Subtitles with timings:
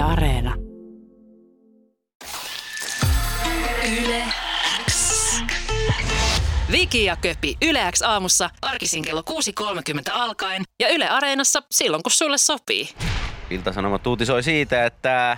[0.00, 0.54] Yle Areena.
[3.84, 4.24] Yle
[4.86, 5.14] X.
[6.72, 12.12] Viki ja Köpi Yle X aamussa arkisin kello 6.30 alkaen ja Yle Areenassa silloin kun
[12.12, 12.88] sulle sopii.
[13.50, 15.36] Ilta-Sanomat uutisoi siitä, että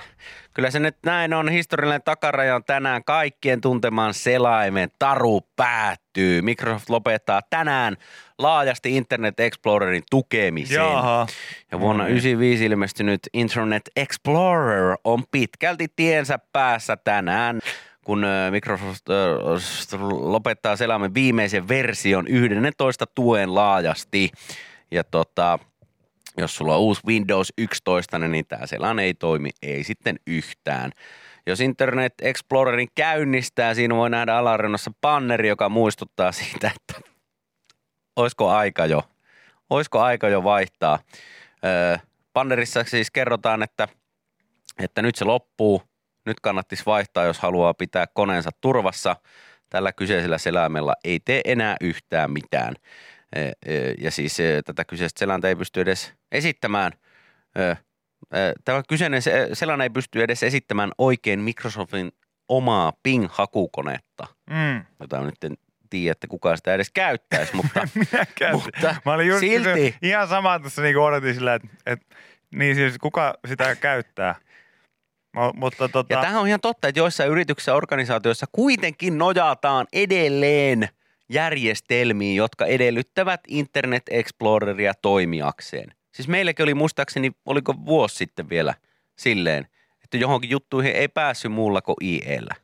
[0.54, 1.48] kyllä se nyt näin on.
[1.48, 4.90] Historiallinen takaraja on tänään kaikkien tuntemaan selaimen.
[4.98, 6.42] Taru päättyy.
[6.42, 7.96] Microsoft lopettaa tänään
[8.38, 10.74] laajasti Internet Explorerin tukemisen.
[10.74, 11.26] Jaha.
[11.72, 17.60] Ja vuonna 1995 ilmestynyt Internet Explorer on pitkälti tiensä päässä tänään
[18.04, 19.06] kun Microsoft
[20.10, 24.30] lopettaa selaimen viimeisen version 11 tuen laajasti.
[24.90, 25.58] Ja tota,
[26.36, 30.90] jos sulla on uusi Windows 11, niin tämä selan ei toimi, ei sitten yhtään.
[31.46, 37.08] Jos Internet Explorerin käynnistää, siinä voi nähdä alareunassa banneri, joka muistuttaa siitä, että
[38.16, 39.02] olisiko aika jo,
[39.70, 40.98] olisiko aika jo vaihtaa.
[41.64, 41.96] Öö,
[42.32, 43.88] bannerissa siis kerrotaan, että,
[44.78, 45.82] että nyt se loppuu,
[46.26, 49.16] nyt kannattisi vaihtaa, jos haluaa pitää koneensa turvassa.
[49.70, 52.74] Tällä kyseisellä selaimella ei tee enää yhtään mitään.
[53.98, 56.92] Ja siis tätä kyseistä selainta ei pysty edes esittämään.
[57.58, 57.76] Ö,
[58.64, 62.12] Tämä kyseinen se- selain ei pysty edes esittämään oikein Microsoftin
[62.48, 64.84] omaa Ping-hakukonetta, Mm.
[65.00, 65.56] jota nyt en
[65.90, 68.52] tiedä, että kuka sitä edes käyttäisi, mutta Minä.
[68.52, 69.94] Mutta Mä olin just silti.
[70.02, 72.16] ihan samaa tässä niinku odotin sillä, että, että
[72.54, 74.34] niin siis kuka sitä käyttää.
[75.34, 79.86] Mo, mutta tota, Ja tämähän on ihan totta, että joissain yrityksissä ja organisaatioissa kuitenkin nojataan
[79.92, 80.88] edelleen
[81.28, 85.94] järjestelmiin, jotka edellyttävät Internet Exploreria toimijakseen.
[86.12, 88.74] Siis meilläkin oli muistaakseni, oliko vuosi sitten vielä
[89.16, 89.66] silleen,
[90.04, 92.54] että johonkin juttuihin ei päässyt muulla kuin IEllä.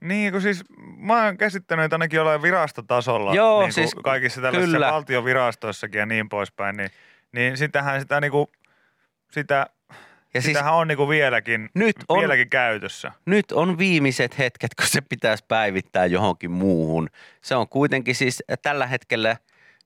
[0.00, 0.64] niin kun siis
[0.96, 4.92] mä oon käsittänyt, että ainakin jollain virastotasolla, Joo, niin siis kaikissa tällaisissa kyllä.
[4.92, 6.90] valtiovirastoissakin ja niin poispäin, niin,
[7.32, 8.50] niin sitähän sitä niinku,
[9.30, 9.66] sitä,
[10.34, 13.12] Ja siis sitähän on niinku vieläkin, nyt on, vieläkin käytössä.
[13.26, 17.08] nyt on viimeiset hetket, kun se pitäisi päivittää johonkin muuhun.
[17.42, 19.36] Se on kuitenkin siis tällä hetkellä...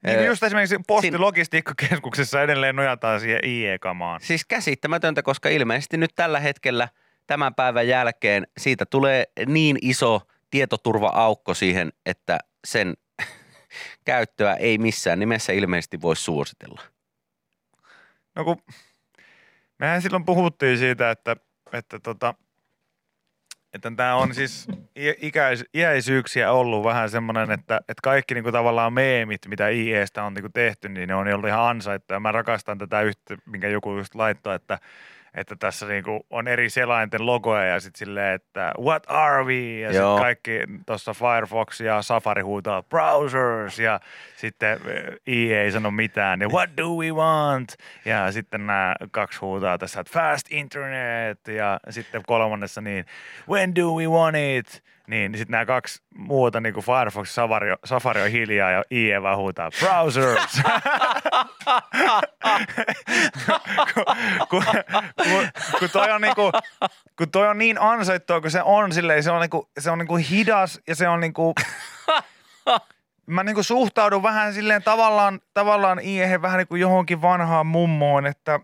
[0.05, 4.21] Niin just esimerkiksi postilogistiikkakeskuksessa edelleen nojataan siihen IE-kamaan.
[4.21, 6.89] Siis käsittämätöntä, koska ilmeisesti nyt tällä hetkellä
[7.27, 12.95] tämän päivän jälkeen siitä tulee niin iso tietoturva-aukko siihen, että sen
[14.05, 16.81] käyttöä ei missään nimessä ilmeisesti voi suositella.
[18.35, 18.57] No kun
[19.79, 21.37] mehän silloin puhuttiin siitä, että,
[21.73, 22.35] että, tota,
[23.75, 24.67] että tämä on siis
[25.21, 30.49] ikäis, iäisyyksiä ollut vähän semmoinen, että, että kaikki niinku tavallaan meemit, mitä IEstä on niinku
[30.49, 32.21] tehty, niin ne on ollut ihan ansaittuja.
[32.21, 34.79] Mä rakastan tätä yhtä, minkä joku just laittoi, että
[35.35, 39.81] että tässä niinku on eri selainten logoja ja sitten silleen, että what are we?
[39.81, 44.01] Ja sitten kaikki tuossa Firefox ja Safari huutaa browsers ja
[44.37, 44.81] sitten
[45.27, 46.41] EA ei sano mitään.
[46.41, 47.75] Ja what do we want?
[48.05, 53.05] Ja sitten nämä kaksi huutaa tässä, että fast internet ja sitten kolmannessa niin
[53.49, 54.83] when do we want it?
[55.07, 59.23] Niin, niin sitten nämä kaksi muuta, niin kuin Firefox Safari, Safari on hiljaa ja IE
[59.23, 60.63] vaan huutaa browsers.
[64.51, 64.65] kun,
[65.25, 65.49] kun,
[65.79, 66.53] kun, toi on niinku,
[67.19, 70.17] kun toi on niin ansaittua, kun se on silleen, se on niinku, se on niinku
[70.17, 71.55] hidas ja se on niinku,
[73.27, 78.61] mä niinku suhtaudun vähän silleen tavallaan, tavallaan IEhen vähän niinku johonkin vanhaan mummoon, että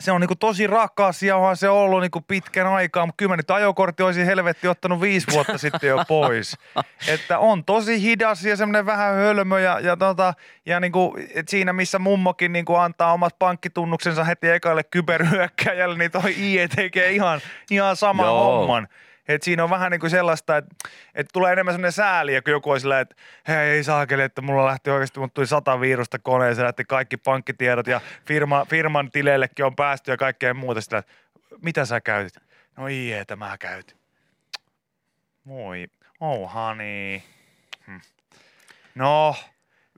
[0.00, 3.36] se on niinku tosi rakas ja onhan se ollut niinku pitkän aikaa, mutta kyllä mä
[3.36, 6.56] nyt ajokortti olisi helvetti ottanut viisi vuotta sitten jo pois.
[7.14, 10.34] Että on tosi hidas ja semmoinen vähän hölmö ja, ja, tota,
[10.66, 16.34] ja niinku, et siinä missä mummokin niinku antaa omat pankkitunnuksensa heti ekalle kyberhyökkäjälle, niin toi
[16.38, 17.40] IE tekee ihan,
[17.70, 18.58] ihan saman Joo.
[18.58, 18.88] homman.
[19.34, 20.74] Et siinä on vähän niin kuin sellaista, että,
[21.14, 23.16] että tulee enemmän sellainen sääli, kun joku on sillä, että
[23.48, 27.86] hei ei saakeli, että mulla lähti oikeasti, mutta tuli sata virusta koneeseen, lähti kaikki pankkitiedot
[27.86, 31.12] ja firma, firman tileillekin on päästy ja kaikkea muuta sitä, että
[31.62, 32.34] mitä sä käytit?
[32.76, 33.96] No IE, mä käytin.
[35.44, 35.86] Moi.
[36.20, 37.20] Oh honey.
[37.86, 37.98] Hm.
[38.94, 39.36] No,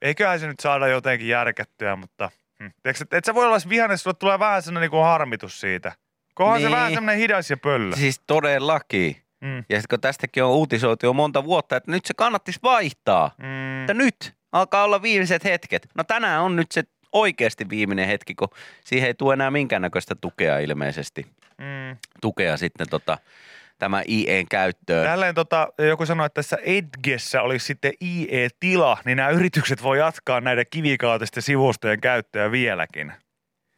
[0.03, 2.69] eiköhän se nyt saada jotenkin järkättyä, mutta hm.
[2.83, 5.93] Tiedätkö, et, et sä voi olla vihannes, sulle tulee vähän sellainen niin harmitus siitä.
[6.35, 6.71] Kohan Niin.
[6.71, 7.97] se vähän semmoinen hidas ja pöllö.
[7.97, 9.22] Siis todellakin.
[9.43, 9.57] Mm.
[9.57, 13.35] Ja sitten kun tästäkin on uutisoitu jo monta vuotta, että nyt se kannattisi vaihtaa.
[13.39, 13.81] Mm.
[13.81, 15.89] Että nyt alkaa olla viimeiset hetket.
[15.95, 18.49] No tänään on nyt se oikeasti viimeinen hetki, kun
[18.85, 21.27] siihen ei tule enää minkäännäköistä tukea ilmeisesti.
[21.59, 21.97] Mm.
[22.21, 23.19] Tukea sitten tota,
[23.79, 25.07] tämä IEn käyttöön.
[25.07, 30.41] Tälleen tota, joku sanoi, että tässä Edgessä olisi sitten IE-tila, niin nämä yritykset voi jatkaa
[30.41, 33.13] näiden kivikautisten sivustojen käyttöä vieläkin.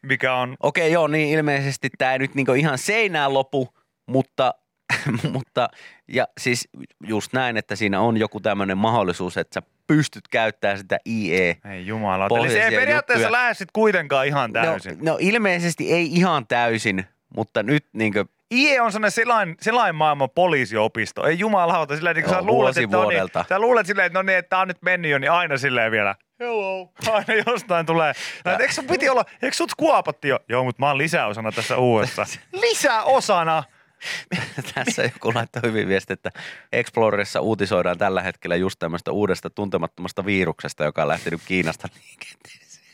[0.03, 3.69] Mikä on, Okei, joo, niin ilmeisesti tämä ei nyt niinku ihan seinään lopu,
[4.07, 4.55] mutta,
[5.33, 5.69] mutta
[6.09, 6.69] ja siis
[7.07, 11.57] just näin, että siinä on joku tämmöinen mahdollisuus, että sä pystyt käyttämään sitä IE.
[11.71, 12.29] Ei jumala.
[12.39, 13.41] Eli se ei periaatteessa juttuja.
[13.43, 14.99] lähde sit kuitenkaan ihan täysin.
[14.99, 17.05] No, no ilmeisesti ei ihan täysin,
[17.37, 21.27] mutta nyt niinkö, IE on sellainen selain, selain maailman poliisiopisto.
[21.27, 23.45] Ei jumalauta, silleen, niin kun Joo, sä luulet, että on niin, vuodelta.
[23.49, 25.93] sä luulet silleen, että no niin, että tää on nyt mennyt jo, niin aina silleen
[25.93, 26.15] vielä.
[26.41, 26.93] Hello.
[27.13, 28.13] Aina jostain tulee.
[28.45, 30.39] No, eikö sun piti olla, eikö sut kuopatti jo?
[30.49, 32.27] Joo, mutta mä oon lisäosana tässä uudessa.
[32.53, 33.63] lisäosana?
[34.75, 36.31] tässä joku laittoi hyvin viesti, että
[36.73, 42.85] Explorerissa uutisoidaan tällä hetkellä just tämmöistä uudesta tuntemattomasta viruksesta, joka on lähtenyt Kiinasta liikenteeseen.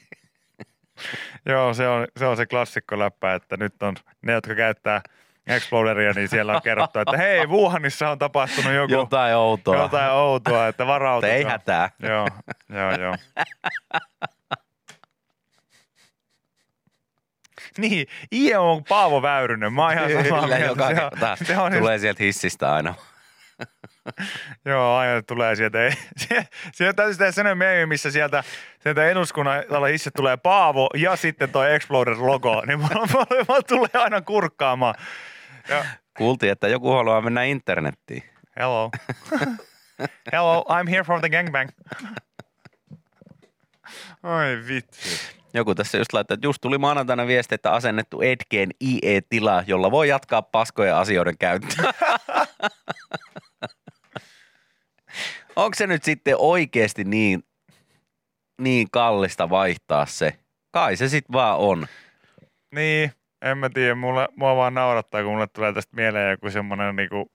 [1.46, 5.00] Joo, se on, se on se klassikko läppä, että nyt on ne, jotka käyttää
[5.46, 9.76] Exploderia, niin siellä on kerrottu, että hei, Wuhanissa on tapahtunut joku, Jotain outoa.
[9.76, 11.34] jotain outoa, että varautukaa.
[11.34, 11.90] Ei hätää.
[12.02, 12.26] Joo,
[12.68, 13.16] joo, joo.
[17.88, 19.72] Niin, IE on Paavo Väyrynen.
[19.72, 22.94] Mä oon ihan samaa Kyllä, joka Se on- se on just- tulee sieltä hissistä aina.
[24.64, 25.78] Joo, aina tulee sieltä.
[26.72, 28.44] Sieltä täytyy tehdä sellainen meemi, missä sieltä,
[28.82, 32.62] sieltä eduskunnan täällä hissi tulee Paavo ja sitten toi Exploder-logo.
[32.66, 34.94] Niin mulla, mulla, mulla tulee aina kurkkaamaan.
[35.68, 35.84] Ja,
[36.16, 38.22] Kuultiin, että joku haluaa mennä internettiin.
[38.58, 38.90] hello.
[40.32, 41.68] hello, I'm here from the gangbang.
[44.22, 45.39] Oi vitsi.
[45.54, 50.08] Joku tässä just laittaa, että just tuli maanantaina viesti, että asennettu Edgeen IE-tila, jolla voi
[50.08, 51.92] jatkaa paskojen asioiden käyttöä.
[55.56, 57.44] Onko se nyt sitten oikeasti niin,
[58.60, 60.38] niin kallista vaihtaa se?
[60.70, 61.86] Kai se sitten vaan on.
[62.74, 63.12] Niin,
[63.42, 63.94] en mä tiedä.
[63.94, 67.30] Mulle, mua vaan naurattaa, kun mulle tulee tästä mieleen joku semmoinen niinku,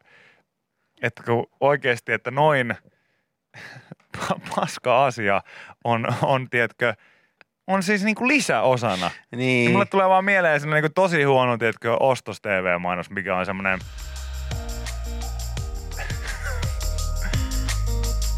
[1.01, 2.75] että kun oikeasti, että noin
[4.17, 5.41] pa- paska asia
[5.83, 6.94] on, on tiedätkö,
[7.67, 9.12] on siis niinku lisäosana.
[9.31, 9.38] Niin.
[9.38, 9.71] Niin.
[9.71, 13.79] Mulle tulee vaan mieleen semmoinen niinku tosi huono, tiedätkö, ostos TV-mainos, mikä on semmoinen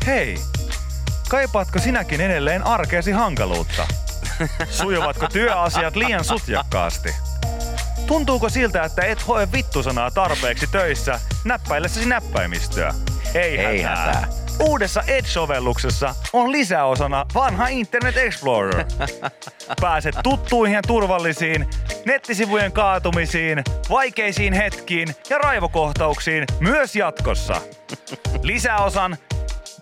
[0.05, 0.37] Hei,
[1.29, 3.87] kaipaatko sinäkin edelleen arkeesi hankaluutta?
[4.69, 7.15] Sujuvatko työasiat liian sutjakkaasti?
[8.07, 12.93] Tuntuuko siltä, että et hoe vittusanaa tarpeeksi töissä näppäillessäsi näppäimistöä?
[13.35, 14.05] Ei, Ei hätää.
[14.05, 14.27] hätää.
[14.59, 18.85] Uudessa Edge-sovelluksessa on lisäosana vanha Internet Explorer.
[19.81, 21.69] Pääset tuttuihin ja turvallisiin,
[22.05, 27.61] nettisivujen kaatumisiin, vaikeisiin hetkiin ja raivokohtauksiin myös jatkossa.
[28.41, 29.17] Lisäosan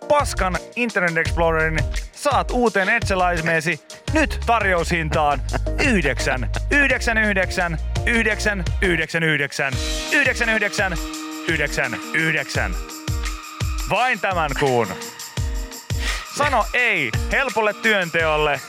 [0.07, 1.80] paskan Internet Explorerin
[2.31, 3.80] saat uuteen Edge-laismeesi
[4.13, 5.42] nyt tarjoushintaan
[5.86, 9.74] 9, 99, 9, 99,
[10.12, 10.98] 99,
[11.48, 12.75] 99.
[13.89, 14.88] Vain tämän kuun.
[16.38, 18.62] Sano ei helpolle työnteolle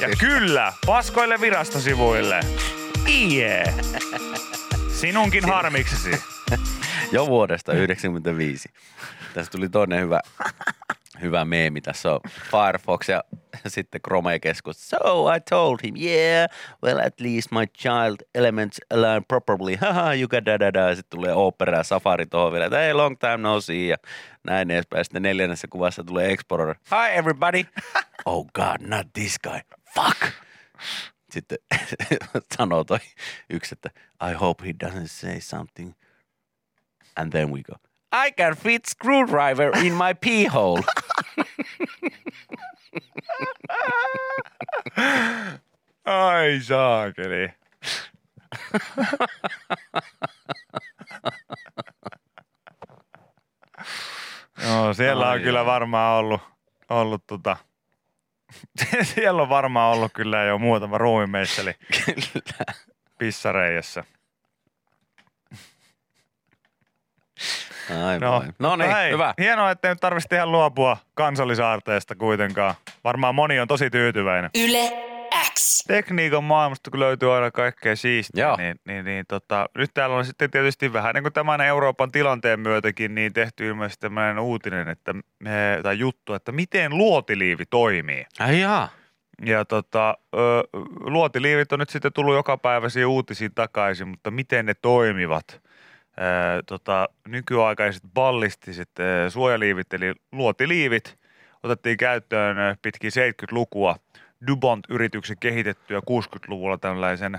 [0.00, 2.40] ja kyllä paskoille virastosivuille.
[3.08, 3.64] IE.
[5.00, 6.22] Sinunkin harmiksesi.
[7.12, 8.68] Jo vuodesta 95.
[9.34, 10.20] Tässä tuli toinen hyvä,
[11.20, 11.80] hyvä meemi.
[11.80, 13.24] Tässä on Firefox ja
[13.66, 14.88] sitten Chrome-keskus.
[14.88, 16.48] So I told him, yeah,
[16.82, 19.76] well at least my child elements align properly.
[19.76, 20.94] Haha, you got da da da.
[20.94, 23.96] Sitten tulee Opera ja Safari tuohon vielä, että hey, long time no see ja
[24.44, 25.04] näin edespäin.
[25.04, 26.74] Sitten neljännessä kuvassa tulee Explorer.
[26.90, 27.64] Hi everybody.
[28.26, 29.60] oh god, not this guy.
[29.94, 30.32] Fuck.
[31.30, 31.58] Sitten
[32.58, 32.98] sanoo toi
[33.50, 33.90] yksi, että
[34.30, 35.92] I hope he doesn't say something
[37.16, 37.74] And then we go,
[38.12, 40.82] I can fit screwdriver in my pee hole.
[46.04, 47.48] Ai saakeli.
[54.66, 56.40] Joo, siellä Ai on kyllä varmaan ollut,
[56.88, 57.56] ollut tota,
[59.14, 62.64] siellä on varmaan ollut kyllä jo muutama ruumimeisseli Kyllä.
[63.18, 64.04] pissareijassa.
[67.96, 69.34] Ai no, no niin, hei, hyvä.
[69.38, 72.74] Hienoa, että nyt tarvitsisi ihan luopua kansallisaarteesta kuitenkaan.
[73.04, 74.50] Varmaan moni on tosi tyytyväinen.
[74.54, 75.12] Yle
[75.54, 75.84] X.
[75.86, 78.56] tekniikan maailmasta, kun löytyy aina kaikkea siistiä, Joo.
[78.56, 82.60] niin, niin, niin tota, nyt täällä on sitten tietysti vähän niin kuin tämän Euroopan tilanteen
[82.60, 85.14] myötäkin, niin tehty ilmeisesti tämmöinen uutinen, että,
[85.46, 88.26] eh, tai juttu, että miten luotiliivi toimii.
[88.38, 88.88] Ai jaa.
[89.46, 90.38] Ja tota, ö,
[91.00, 95.60] luotiliivit on nyt sitten tullut jokapäiväisiä uutisiin takaisin, mutta miten ne toimivat?
[96.66, 101.18] Tota, nykyaikaiset ballistiset ö, suojaliivit, eli luotiliivit,
[101.62, 103.96] otettiin käyttöön pitkin 70-lukua
[104.46, 107.38] Dubont-yrityksen kehitettyä 60-luvulla tällaisen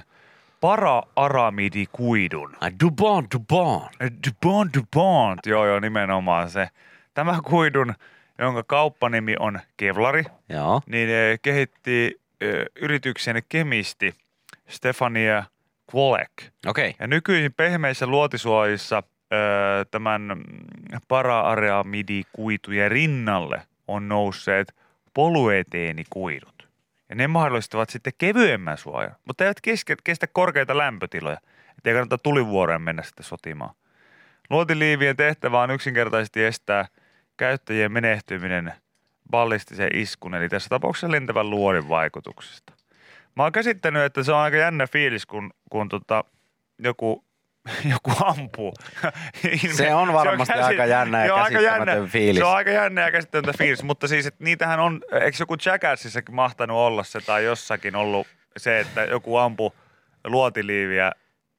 [0.61, 2.55] para-aramidikuidun.
[2.61, 3.89] Ai Dubon, Dubon.
[4.01, 6.69] Dubont, Dubont, joo joo nimenomaan se.
[7.13, 7.93] Tämä kuidun,
[8.37, 10.81] jonka kauppanimi on Kevlari, Joo.
[10.85, 14.15] niin eh, kehitti eh, yrityksen kemisti
[14.67, 15.43] Stefania
[16.65, 16.89] Okei.
[16.89, 16.93] Okay.
[16.99, 19.35] Ja nykyisin pehmeissä luotisuojissa ö,
[19.91, 20.21] tämän
[21.07, 24.75] para-areamidikuitujen rinnalle on nousseet
[25.13, 26.69] polyeteenikuidut.
[27.09, 31.37] Ja ne mahdollistavat sitten kevyemmän suojan, mutta eivät kestä, kestä korkeita lämpötiloja.
[31.77, 33.75] Että ei kannata tulivuoreen mennä sitten sotimaan.
[34.49, 36.85] Luotiliivien tehtävä on yksinkertaisesti estää
[37.37, 38.73] käyttäjien menehtyminen
[39.29, 42.73] ballistisen iskun, eli tässä tapauksessa lentävän luodin vaikutuksesta.
[43.35, 46.23] Mä oon käsittänyt, että se on aika jännä fiilis, kun, kun tota,
[46.79, 47.25] joku,
[47.93, 48.73] joku ampuu.
[49.77, 52.39] Se on varmasti aika jännä ja se on aika jännä, fiilis.
[52.39, 56.35] Se on aika jännä ja käsittämätön fiilis, mutta siis, että niitähän on, eikö joku Jackassissakin
[56.35, 59.75] mahtanut olla se tai jossakin ollut se, että joku ampuu
[60.23, 61.11] luotiliiviä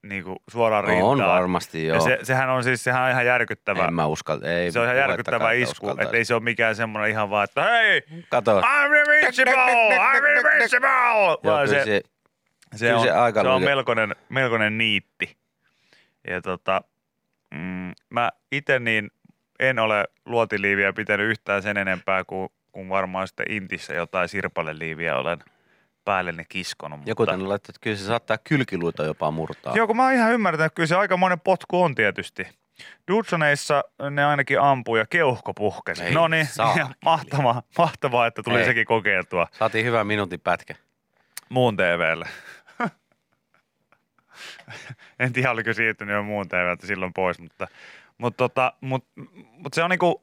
[0.08, 1.10] niin kuin suoraan rintaan.
[1.10, 1.94] On varmasti, joo.
[1.94, 3.84] Ja se, sehän on siis sehän on ihan järkyttävä.
[3.84, 4.50] En mä uskalta.
[4.50, 7.62] Ei se on ihan järkyttävä isku, että ei se ole mikään semmoinen ihan vaan, että
[7.62, 8.60] hei, Kato.
[8.60, 9.52] I'm invincible,
[9.96, 10.88] I'm invincible.
[10.88, 12.02] Joo, Vaan se, se,
[12.74, 15.36] se, on, se aika se on melkoinen, melkoinen niitti.
[16.28, 16.80] Ja tota,
[17.50, 19.10] mm, mä itse niin
[19.60, 25.38] en ole luotiliiviä pitänyt yhtään sen enempää kuin, kuin varmaan sitten Intissä jotain sirpaleliiviä olen
[26.04, 27.00] päälleni kiskonut.
[27.06, 29.76] ja kuten olet, että kyllä se saattaa kylkiluita jopa murtaa.
[29.76, 32.46] Joo, kun mä oon ihan ymmärtänyt, että kyllä se aika monen potku on tietysti.
[33.08, 36.02] Dudsoneissa ne ainakin ampuu ja keuhko puhkesi.
[36.04, 36.46] Ei No niin,
[37.04, 38.64] mahtavaa, mahtavaa, että tuli Ei.
[38.64, 40.74] sekin kokeiltua Saatiin hyvä minuutin pätkä.
[41.48, 42.28] muun TVlle.
[45.18, 47.68] en tiedä, oliko siirtynyt jo muun TVltä silloin pois, mutta,
[48.18, 49.08] mutta, tota, mutta,
[49.58, 50.22] mutta se on niinku,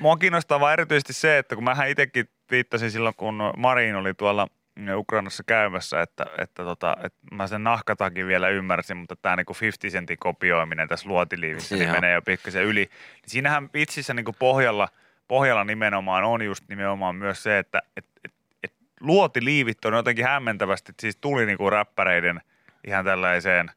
[0.00, 4.48] mua kiinnostavaa erityisesti se, että kun mähän itsekin viittasin silloin, kun Marin oli tuolla
[4.94, 9.92] Ukrainassa käymässä, että, että, tota, että mä sen nahkatakin vielä ymmärsin, mutta tämä niinku 50
[9.92, 12.80] sentin kopioiminen tässä luotiliivissä niin menee jo pikkasen yli.
[12.80, 12.90] Niin
[13.26, 14.88] siinähän itsissä niinku pohjalla,
[15.28, 20.92] pohjalla nimenomaan on just nimenomaan myös se, että et, et, et luotiliivit on jotenkin hämmentävästi,
[21.00, 22.40] siis tuli niinku räppäreiden
[22.86, 23.70] ihan tällaiseen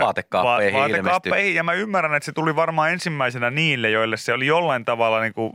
[0.00, 4.84] Vaatekaappeihin vaatekaappeihin, ja mä ymmärrän, että se tuli varmaan ensimmäisenä niille, joille se oli jollain
[4.84, 5.52] tavalla niinku,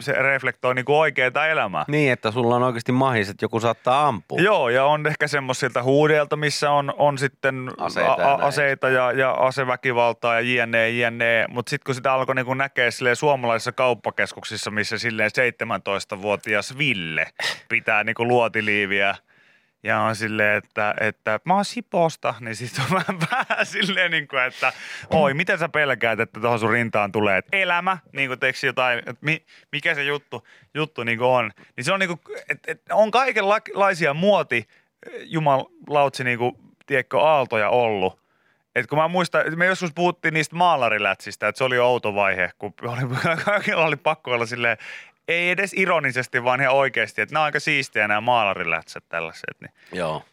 [0.00, 1.84] se reflektoi niinku oikeaa elämää.
[1.88, 4.40] Niin, että sulla on oikeasti mahis, että joku saattaa ampua.
[4.40, 8.48] Joo, ja on ehkä semmoisilta huudeilta, missä on, on sitten Aseita ja a, a, näin.
[8.48, 11.46] aseita ja, ja aseväkivaltaa ja jne, jne.
[11.48, 17.26] Mutta sitten kun sitä alkoi niinku näkeä silleen suomalaisissa kauppakeskuksissa, missä silleen 17-vuotias Ville
[17.68, 19.14] pitää niinku luotiliiviä
[19.82, 24.28] ja on silleen, että, että mä oon Siposta, niin sitten on vähän, vähän silleen, niin
[24.28, 24.72] kuin, että
[25.10, 28.98] oi, miten sä pelkäät, että tuohon sun rintaan tulee, että elämä, niin kuin teeksi jotain,
[28.98, 31.50] että mi, mikä se juttu, juttu niin kuin on.
[31.76, 34.68] Niin se on niin kuin, että, että on kaikenlaisia muoti,
[35.20, 36.52] jumalautsi, niin kuin,
[36.86, 38.18] tiedätkö, aaltoja ollut.
[38.74, 42.74] Et kun mä muistan, me joskus puhuttiin niistä maalarilätsistä, että se oli outo vaihe, kun
[42.82, 43.00] oli,
[43.44, 44.76] kaikilla oli pakko olla silleen,
[45.28, 49.60] ei edes ironisesti, vaan ihan oikeasti, että nämä on aika siistejä nämä maalarilätsät tällaiset.
[49.60, 50.24] Niin Joo.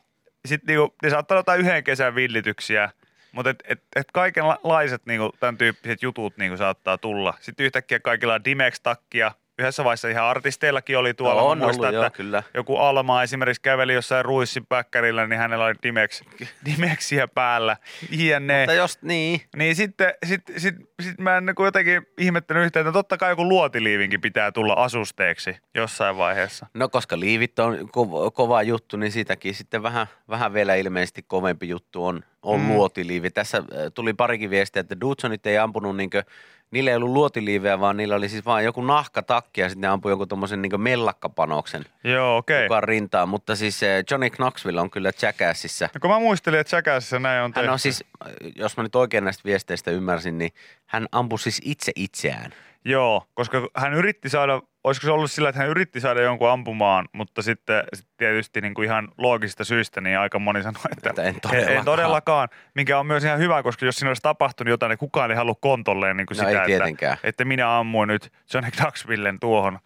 [0.46, 2.90] sitten niinku, ne saattaa olla yhden kesän villityksiä,
[3.32, 7.34] mutta et, et, et kaikenlaiset niinku, tämän tyyppiset jutut niinku, saattaa tulla.
[7.40, 9.32] Sitten yhtäkkiä kaikilla on Dimex-takkia.
[9.60, 11.42] Yhdessä vaiheessa ihan artisteilla oli tuolla.
[11.42, 12.44] on Mä muistan, ollut, joo, että kyllä.
[12.54, 16.22] joku Alma esimerkiksi käveli jossain ruissin päkkärillä, niin hänellä oli Dimex,
[16.66, 17.78] Dimexiä päällä.
[18.10, 18.60] Jne.
[18.60, 19.42] Mutta jos, niin.
[19.56, 23.50] Niin sitten sit, sit, sit mä en niinku jotenkin ihmettänyt yhtään, että totta kai joku
[23.50, 26.66] luotiliivinkin pitää tulla asusteeksi jossain vaiheessa.
[26.74, 31.70] No koska liivit on ko- kova juttu, niin siitäkin sitten vähän, vähän vielä ilmeisesti kovempi
[31.70, 32.68] juttu on, on Mm.
[32.68, 33.32] luotiliivi.
[33.32, 36.24] Tässä äh, tuli parikin viestiä, että Dudsonit ei ampunut niinkö,
[36.72, 40.12] niillä ei ollut luotiliiveä, vaan niillä oli siis vaan joku nahkatakki ja sitten ne ampui
[40.12, 42.56] jonkun tommosen niinkö mellakkapanoksen Joo, okei.
[42.58, 42.66] Okay.
[42.66, 43.30] mukaan rintaan.
[43.30, 45.86] Mutta siis äh, Johnny Knoxville on kyllä Jackassissa.
[45.94, 47.70] No kun mä muistelin, että Jackassissa näin on Hän tehty.
[47.70, 50.52] on siis, äh, jos mä nyt oikein näistä viesteistä ymmärsin, niin
[50.86, 52.52] hän ampui siis itse itseään.
[52.86, 57.06] Joo, koska hän yritti saada, olisiko se ollut sillä, että hän yritti saada jonkun ampumaan,
[57.12, 61.24] mutta sitten, sitten tietysti niin kuin ihan loogisista syistä, niin aika moni sanoi, että, Että
[61.24, 61.86] en en todellakaan.
[61.86, 65.38] todellakaan, mikä on myös ihan hyvä, koska jos siinä olisi tapahtunut jotain, niin kukaan ei
[65.38, 67.14] halua kontolleen niin kuin No sitä, ei tietenkään.
[67.14, 69.80] että, että minä ammuin nyt Johnny Knoxvillen tuohon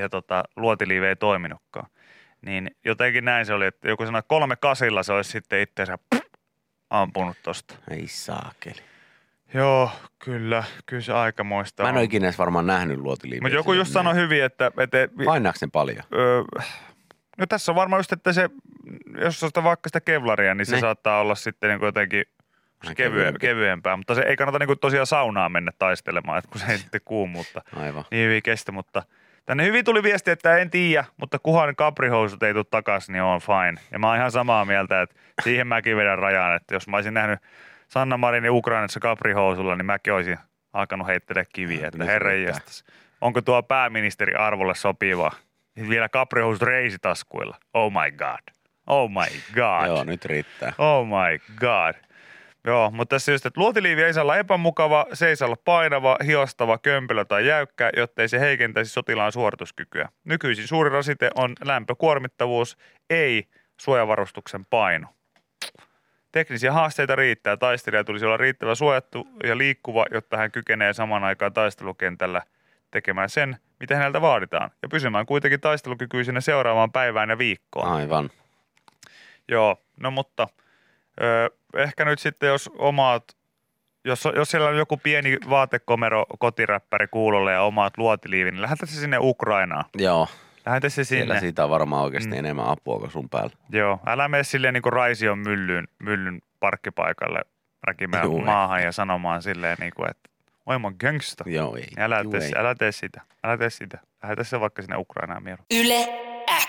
[0.00, 1.86] ja tota, luotiliive ei toiminutkaan.
[2.46, 5.98] Niin jotenkin näin se oli, että joku sanoi, että kolme kasilla se olisi sitten itseensä
[6.90, 7.74] ampunut tosta.
[7.90, 8.93] Ei saakeli.
[9.54, 9.90] Joo,
[10.24, 11.96] kyllä, kyllä se aikamoista Mä en on.
[11.98, 13.40] ole ikinä edes varmaan nähnyt luotiliiviä.
[13.42, 16.02] Mutta joku just sanoi hyvin, että, että Painaako ne paljon?
[16.14, 16.42] öö,
[17.38, 18.50] no tässä on varmaan just, että se,
[19.20, 20.80] jos on sitä vaikka sitä kevlaria, niin se Ne.
[20.80, 22.24] saattaa olla sitten niin jotenkin
[22.82, 23.38] Vähän kevye, kevyempi.
[23.40, 23.96] kevyempää.
[23.96, 27.62] Mutta se ei kannata niin tosiaan saunaan mennä taistelemaan, että kun se ei sitten kuumuutta
[27.76, 28.04] Aivan.
[28.10, 28.72] niin hyvin kestä.
[28.72, 29.02] Mutta
[29.46, 33.40] tänne hyvin tuli viesti, että en tiedä, mutta kuhan kaprihousut ei tule takaisin, niin on
[33.40, 33.80] fine.
[33.90, 37.14] Ja mä oon ihan samaa mieltä, että siihen mäkin vedän rajan, että jos mä olisin
[37.14, 37.38] nähnyt
[37.88, 40.38] Sanna Marinin Ukrainassa kaprihousulla, niin mäkin olisin
[40.72, 42.56] alkanut heittää kiviä, että Nyt herra riittää.
[42.56, 42.84] jestas.
[43.20, 45.30] Onko tuo pääministeri arvolle sopiva?
[45.88, 47.56] Vielä kaprihousut reisitaskuilla.
[47.74, 48.54] Oh my god.
[48.86, 49.86] Oh my god.
[49.86, 50.72] Joo, nyt riittää.
[50.78, 51.94] Oh my god.
[52.66, 56.16] Joo, mutta tässä just, että luotiliivi ei saa olla epämukava, se ei saa olla painava,
[56.26, 60.08] hiostava, kömpelö tai jäykkä, jottei se heikentäisi sotilaan suorituskykyä.
[60.24, 62.76] Nykyisin suuri rasite on lämpökuormittavuus,
[63.10, 63.44] ei
[63.80, 65.08] suojavarustuksen paino.
[66.34, 67.56] Teknisiä haasteita riittää.
[67.56, 72.42] Taistelija tulisi olla riittävä suojattu ja liikkuva, jotta hän kykenee saman aikaan taistelukentällä
[72.90, 77.92] tekemään sen, mitä häneltä vaaditaan, ja pysymään kuitenkin taistelukykyisenä seuraavaan päivään ja viikkoon.
[77.92, 78.30] Aivan.
[79.48, 80.48] Joo, no mutta
[81.22, 83.36] ö, ehkä nyt sitten jos omaat,
[84.04, 89.00] jos, jos siellä on joku pieni vaatekomero kotiräppäri kuulolle ja omaat luotiliivi, niin lähetä se
[89.00, 89.84] sinne Ukrainaan.
[89.98, 90.28] Joo,
[90.66, 91.40] Lähetä se siellä sinne.
[91.40, 92.38] siitä on varmaan oikeasti Mm.
[92.38, 93.50] enemmän apua kuin sun päällä.
[93.70, 97.40] Joo, älä mene silleen niin kuin Raision myllyn, myllyn parkkipaikalle
[97.86, 98.44] räkimään Juu, ei.
[98.44, 100.30] maahan ja sanomaan silleen niin kuin, että
[100.66, 101.44] oi mä oon gangsta.
[101.46, 101.88] Joo, ei.
[101.98, 102.52] Älä Juu, tee, ei.
[102.56, 103.98] älä tee sitä, älä tee sitä.
[104.22, 105.66] Lähetä se vaikka sinne Ukrainaan mieluummin.
[105.86, 106.08] Yle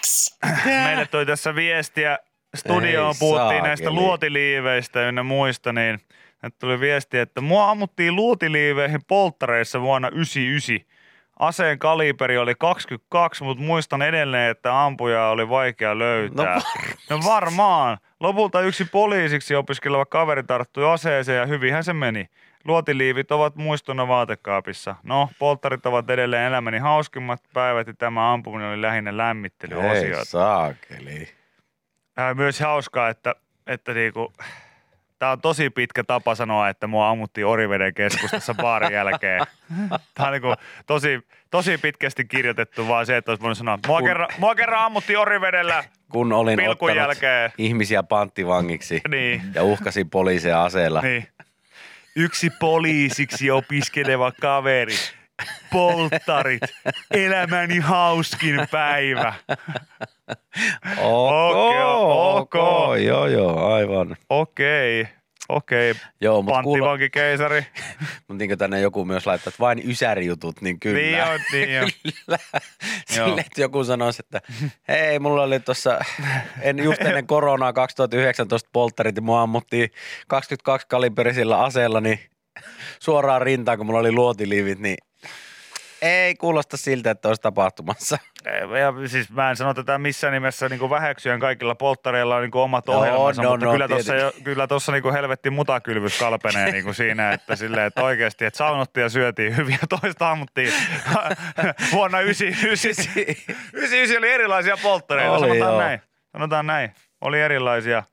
[0.06, 0.38] X.
[0.66, 2.20] Meille toi tässä viestiä
[2.56, 4.02] studioon, Ei puhuttiin näistä saakeli.
[4.02, 6.00] luotiliiveistä ynnä muista, niin
[6.44, 10.95] nyt tuli viesti, että mua ammuttiin luotiliiveihin polttareissa vuonna 99.
[11.40, 16.56] Aseen kaliberi oli 22, mutta muistan edelleen, että ampuja oli vaikea löytää.
[16.56, 16.62] No,
[17.10, 17.98] no varmaan.
[18.20, 22.30] Lopulta yksi poliisiksi opiskeleva kaveri tarttui aseeseen ja hyvinhän se meni.
[22.66, 24.96] Luotiliivit ovat muistona vaatekaapissa.
[25.04, 30.26] No, polttarit ovat edelleen elämäni hauskimmat päivät ja tämä ampuminen oli lähinnä Ei lämmittelyosioita.
[30.26, 31.30] saakeli.
[32.20, 33.36] Äh, myös hauskaa, että,
[33.68, 34.34] että niinku,
[35.20, 39.42] tämä on tosi pitkä tapa sanoa, että mua ammuttiin Oriveden keskustassa baarin jälkeen.
[40.14, 40.54] Tämä on niinku
[40.86, 41.20] tosi,
[41.52, 45.20] tosi pitkästi kirjoitettu vaan se, että olisi voinut sanoa, mua, Kun- kerran, mua kerran ammuttiin
[45.20, 47.52] Orivedellä Kun olin pilkun jälkeen.
[47.58, 51.02] ihmisiä panttivangiksi Niin, ja uhkasin poliiseja aseella.
[51.02, 51.28] niin.
[52.16, 54.94] Yksi poliisiksi opiskeleva kaveri.
[55.72, 56.62] Polttarit.
[57.12, 59.34] Elämäni hauskin päivä.
[60.98, 63.00] Ok, Okei, ok, ok.
[63.06, 64.18] joo joo, aivan.
[64.30, 65.08] Okei,
[65.50, 65.94] okei.
[66.22, 67.66] Joo, mutta kuule, Panttivanki keisari.
[68.28, 71.00] mutta niin tänne joku myös laittaa, että vain ysärijutut, niin kyllä.
[71.00, 71.90] Niin on, niin on.
[72.26, 72.38] Kyllä.
[73.08, 74.42] Sille, että joku sanoisi, että
[74.88, 76.00] hei, mulla oli tuossa
[76.62, 79.90] en, just ennen koronaa 2019 polttarit ja mua ammuttiin
[80.28, 82.20] 22 kaliberisillä aseella, niin
[83.00, 84.98] suoraan rintaan, kun mulla oli luotiliivit, niin
[86.06, 88.18] ei kuulosta siltä, että olisi tapahtumassa.
[88.46, 92.88] Ja siis mä en sano tätä missään nimessä niin väheksyjen kaikilla polttareilla on niin omat
[92.88, 94.14] Joo, ohjelmansa, no, mutta no, kyllä tuossa
[94.44, 99.02] kyllä tossa niin helvetti mutakylvys kalpenee niin kuin siinä, että silleen, että oikeasti, että saunottiin
[99.02, 100.74] ja syötiin hyviä, toista ammuttiin
[101.94, 103.06] vuonna 99.
[103.74, 105.80] 99 oli erilaisia polttareita, Oli, sanotaan joo.
[105.80, 106.02] näin.
[106.32, 106.92] Sanotaan näin.
[107.22, 108.04] Oli erilaisia,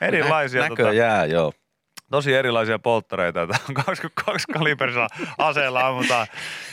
[0.00, 1.52] erilaisia Nä, tota, näköjään, joo.
[2.10, 3.46] Tosi erilaisia polttareita.
[3.46, 6.26] Tämä on 22 kaliberisella aseella ammutaan.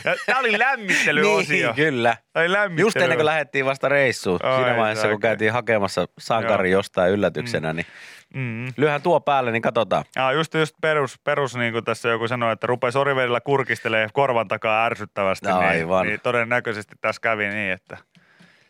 [0.06, 1.68] Ja tämä oli lämmittelyosio.
[1.68, 2.18] Niin, kyllä.
[2.34, 2.86] Tämä oli lämmittely.
[2.86, 6.80] Just ennen kuin lähdettiin vasta reissuun, Ai siinä vaiheessa kun käytiin hakemassa sankari Joo.
[6.80, 7.86] jostain yllätyksenä, niin
[8.34, 8.74] Mm.
[8.78, 10.04] lyöhän tuo päälle, niin katsotaan.
[10.16, 14.48] Ja just, just perus, perus niin kuin tässä joku sanoi, että rupesi orivedellä kurkistelee korvan
[14.48, 16.08] takaa ärsyttävästi, niin, Aivan.
[16.08, 17.98] niin, todennäköisesti tässä kävi niin, että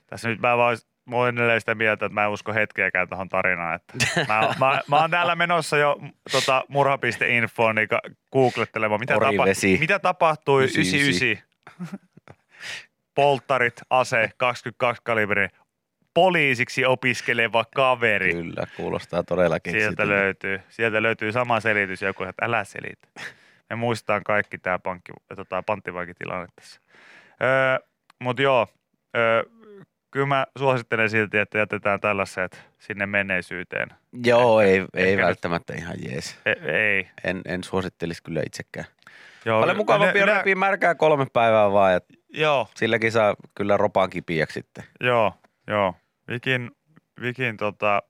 [0.08, 3.30] tässä nyt mä vaan mä oon edelleen sitä mieltä, että mä en usko hetkeäkään tuohon
[3.30, 3.76] tarinaan.
[3.76, 3.94] Että
[4.28, 6.00] mä, mä, mä, oon täällä menossa jo
[6.32, 7.88] tota, murha.infoon niin
[8.32, 9.46] googlettelemaan, mitä, tapa,
[9.80, 11.30] mitä tapahtui 99.
[11.30, 12.36] 99.
[13.16, 15.48] Polttarit, ase, 22 kaliberi,
[16.14, 18.34] poliisiksi opiskeleva kaveri.
[18.34, 23.08] Kyllä, kuulostaa todella Sieltä löytyy, sieltä löytyy sama selitys joku, että älä selitä.
[23.70, 26.82] Me muistetaan kaikki tämä pankki, tota, panttivankitilanne tässä.
[27.42, 27.88] Öö,
[28.20, 28.68] Mutta joo,
[29.18, 29.44] öö,
[30.16, 33.90] kyllä mä suosittelen silti, että jätetään tällaiset sinne menneisyyteen.
[34.26, 36.40] Joo, ei, ei ehkä nyt- välttämättä ihan jees.
[36.46, 37.08] E- ei.
[37.24, 38.86] En, en suosittelisi kyllä itsekään.
[39.46, 42.00] Joo, Paljon mukavampi on repii märkää kolme päivää vaan, ja
[42.30, 44.84] Joo, silläkin saa kyllä ropaan kipiäksi sitten.
[45.00, 45.34] joo,
[45.68, 45.96] joo.
[46.28, 46.72] Vikin,
[47.22, 48.02] Vikin tota,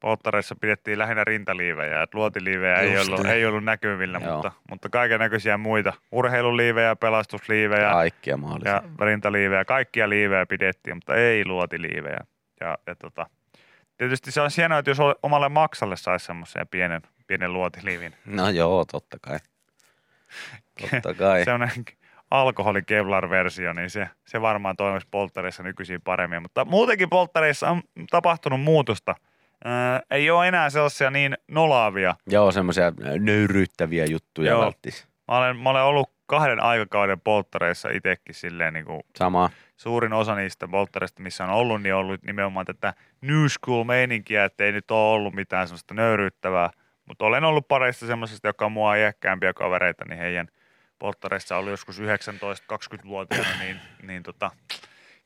[0.00, 3.32] polttareissa pidettiin lähinnä rintaliivejä, että luotiliivejä ei Just ollut, niin.
[3.32, 4.32] ei ollut näkyvillä, Joo.
[4.32, 5.92] mutta, mutta kaiken näköisiä muita.
[6.12, 8.72] Urheiluliivejä, pelastusliivejä, Kaikkia mahdollisia.
[8.72, 12.20] ja rintaliivejä, kaikkia liivejä pidettiin, mutta ei luotiliivejä.
[12.60, 13.26] Ja, ja tota,
[13.96, 18.14] tietysti se on hienoa, että jos omalle maksalle saisi semmoisen pienen, pienen luotiliivin.
[18.26, 19.38] No joo, totta kai.
[20.80, 21.44] Totta kai.
[21.44, 21.84] Semmoinen
[22.30, 26.42] alkoholin Kevlar-versio, niin se, se varmaan toimisi polttareissa nykyisin paremmin.
[26.42, 29.14] Mutta muutenkin polttareissa on tapahtunut muutosta.
[29.64, 32.14] Ää, ei ole enää sellaisia niin nolaavia.
[32.26, 34.60] Joo, semmoisia nöyryyttäviä juttuja Joo.
[34.60, 35.08] välttis.
[35.28, 39.50] Mä olen, mä olen ollut kahden aikakauden polttareissa itsekin silleen niin kuin Sama.
[39.76, 44.44] suurin osa niistä polttareista, missä on ollut, niin on ollut nimenomaan tätä new school meininkiä,
[44.44, 46.70] että ei nyt ole ollut mitään semmoista nöyryyttävää.
[47.06, 50.48] Mutta olen ollut pareista semmoisista, joka on mua iäkkäämpiä kavereita, niin heidän
[50.98, 54.50] polttareissa oli joskus 19-20-vuotiaana, niin, niin tota,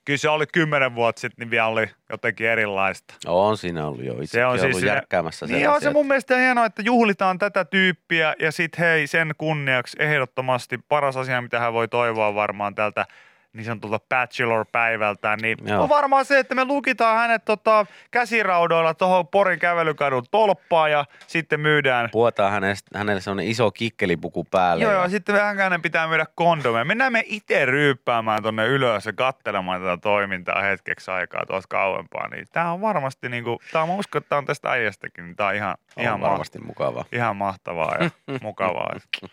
[0.04, 3.14] kyllä se oli kymmenen vuotta sitten, niin vielä oli jotenkin erilaista.
[3.26, 4.20] On siinä ollut jo.
[4.20, 8.34] Itsekin on siis ollut järkkäämässä Niin on se mun mielestä hienoa, että juhlitaan tätä tyyppiä
[8.38, 13.06] ja sit hei sen kunniaksi ehdottomasti paras asia, mitä hän voi toivoa varmaan tältä
[13.52, 15.82] niin sanotulta bachelor-päivältä, niin Joo.
[15.82, 21.60] on varmaan se, että me lukitaan hänet tota, käsiraudoilla tuohon Porin kävelykadun tolppaan ja sitten
[21.60, 22.08] myydään.
[22.12, 24.84] Puetaan hänestä, hänelle sellainen iso kikkelipuku päälle.
[24.84, 26.84] Joo, ja- joo, sitten vähän hänen pitää myydä kondomeja.
[26.84, 32.28] Mennään me itse ryyppäämään tonne ylös ja katselemaan tätä toimintaa hetkeksi aikaa tuossa kauempaa.
[32.28, 35.36] Niin tää on varmasti niinku, tää on, mä uskon, että tää on tästä äijästäkin, niin
[35.36, 37.04] tää on ihan, on ihan, ma- varmasti mukavaa.
[37.12, 38.10] ihan mahtavaa ja
[38.42, 38.92] mukavaa.
[38.96, 39.30] Et,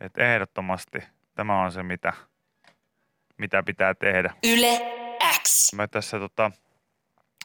[0.00, 0.98] et ehdottomasti
[1.34, 2.12] tämä on se, mitä,
[3.42, 4.34] mitä pitää tehdä.
[4.44, 4.80] Yle
[5.42, 5.72] X.
[5.74, 6.50] Mä tässä tota,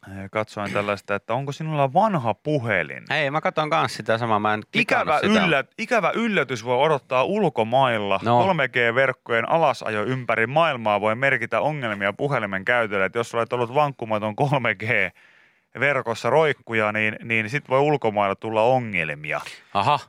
[0.07, 3.03] eh, katsoin tällaista, että onko sinulla vanha puhelin?
[3.09, 4.39] Hei, mä katson kans sitä samaa.
[4.39, 5.43] Mä en Ikävä, sitä.
[5.45, 8.19] yllät, ikävä yllätys voi odottaa ulkomailla.
[8.23, 8.41] No.
[8.53, 13.05] 3G-verkkojen alasajo ympäri maailmaa voi merkitä ongelmia puhelimen käytölle.
[13.05, 19.41] Et jos olet ollut vankkumaton 3G-verkossa roikkuja, niin, niin sitten voi ulkomailla tulla ongelmia.
[19.73, 19.99] Aha,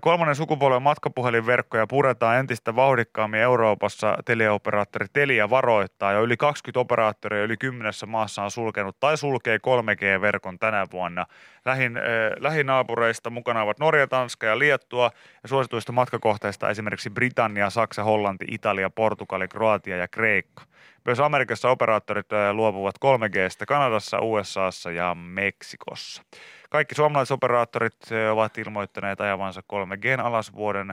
[0.00, 4.18] Kolmannen sukupolven matkapuhelinverkkoja puretaan entistä vauhdikkaammin Euroopassa.
[4.24, 10.58] Teleoperaattori Telia varoittaa jo yli 20 operaattoria yli kymmenessä maassa on sulkenut tai sulkee 3G-verkon
[10.58, 11.26] tänä vuonna.
[11.64, 12.02] Lähin, äh,
[12.38, 15.10] lähinaapureista mukana ovat Norja, Tanska ja Liettua
[15.42, 20.62] ja suosituista matkakohteista esimerkiksi Britannia, Saksa, Hollanti, Italia, Portugali, Kroatia ja Kreikka.
[21.04, 26.22] Myös Amerikassa operaattorit luopuvat 3Gstä Kanadassa, USAssa ja Meksikossa.
[26.70, 30.90] Kaikki suomalaiset operaattorit ö, ovat ilmoittaneet ajavansa 3Gn alas vuoden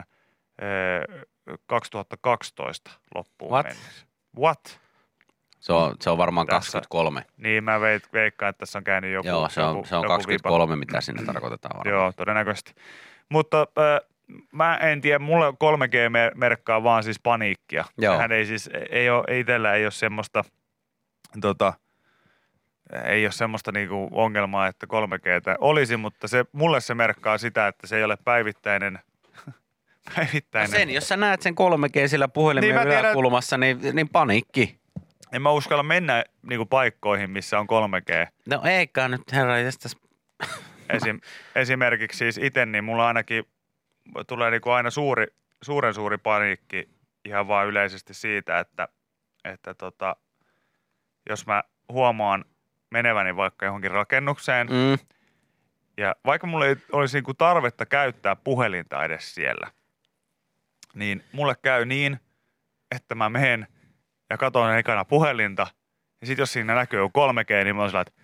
[0.62, 1.26] ö,
[1.66, 3.66] 2012 loppuun What?
[3.66, 4.06] mennessä.
[4.38, 4.80] What?
[5.60, 7.24] se on, se on varmaan Tässä- 23.
[7.36, 7.80] Niin mä
[8.12, 11.00] veikkaan, että tässä on käynyt joku Joo, se on, joku, se on joku 23, mitä
[11.00, 12.02] siinä tarkoitetaan varmaan.
[12.02, 12.74] Joo, todennäköisesti.
[13.28, 14.00] Mutta äh,
[14.52, 17.84] mä en tiedä, mulle 3G mer- merkkaa vaan siis paniikkia.
[17.98, 18.18] Joo.
[18.18, 20.44] Hän ei siis, ei ole, ei itsellä ei ole semmoista,
[21.40, 21.72] tota,
[23.04, 27.86] ei ole semmoista niinku ongelmaa, että 3G olisi, mutta se, mulle se merkkaa sitä, että
[27.86, 28.92] se ei ole päivittäinen,
[29.46, 29.52] No
[30.16, 30.70] päivittäinen.
[30.70, 34.78] sen, jos sä näet sen 3G sillä puhelimen Niin, niin tiedän- yläkulmassa, niin, niin paniikki.
[35.32, 38.28] En mä uskalla mennä niinku paikkoihin, missä on 3G.
[38.46, 39.96] No eikä nyt herra, jästäs.
[40.88, 41.20] Esim,
[41.54, 43.44] esimerkiksi siis itse, niin mulla ainakin
[44.26, 45.26] tulee niinku aina suuri,
[45.62, 46.88] suuren suuri paniikki
[47.24, 48.88] ihan vaan yleisesti siitä, että,
[49.44, 50.16] että tota,
[51.30, 52.44] jos mä huomaan
[52.90, 54.98] meneväni vaikka johonkin rakennukseen, Mm,
[55.96, 59.70] ja vaikka mulla ei olisi niinku tarvetta käyttää puhelinta edes siellä,
[60.94, 62.20] niin mulle käy niin,
[62.96, 63.66] että mä menen
[64.30, 65.66] ja katson ekana puhelinta,
[66.20, 68.22] ja sitten jos siinä näkyy 3G, niin mä oon sellainen, että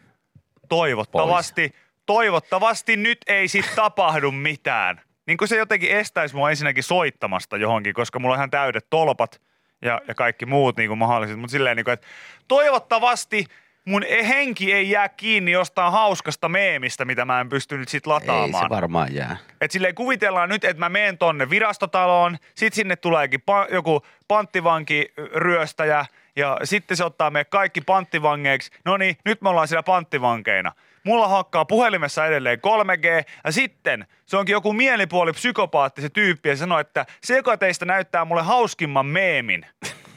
[0.69, 1.75] toivottavasti,
[2.07, 5.01] toivottavasti nyt ei sit tapahdu mitään.
[5.27, 9.41] Niin kuin se jotenkin estäisi mua ensinnäkin soittamasta johonkin, koska mulla on ihan täydet tolpat
[9.83, 11.39] ja, ja kaikki muut niin kuin mahdolliset.
[11.39, 12.07] Mutta silleen, niin kuin, että
[12.49, 13.47] toivottavasti
[13.85, 18.07] mun e- henki ei jää kiinni jostain hauskasta meemistä, mitä mä en pysty nyt sit
[18.07, 18.65] ei lataamaan.
[18.65, 19.37] se varmaan jää.
[19.61, 26.07] Et silleen kuvitellaan nyt, että mä menen tonne virastotaloon, sit sinne tuleekin pa- joku panttivankiryöstäjä
[26.37, 28.71] ja sitten se ottaa meidät kaikki panttivangeiksi.
[28.85, 30.73] No niin, nyt me ollaan siellä panttivankeina.
[31.05, 36.57] Mulla hakkaa puhelimessa edelleen 3G ja sitten se onkin joku mielipuoli psykopaatti se tyyppi ja
[36.57, 39.67] sanoo, että se joka teistä näyttää mulle hauskimman meemin,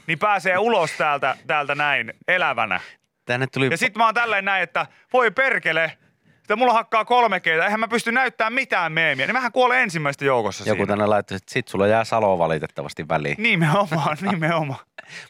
[0.08, 2.80] niin pääsee ulos täältä, täältä näin elävänä.
[3.28, 5.92] Tänne tuli Ja sitten mä oon tälleen näin, että voi perkele,
[6.38, 9.26] että mulla hakkaa 3G, eihän mä pysty näyttämään mitään meemiä.
[9.28, 10.88] Niin mähän kuolen ensimmäistä joukossa joku siinä.
[10.88, 13.36] tänne laittoi, että sit sulla jää Salo valitettavasti väliin.
[13.40, 14.80] Nimenomaan, nimenomaan.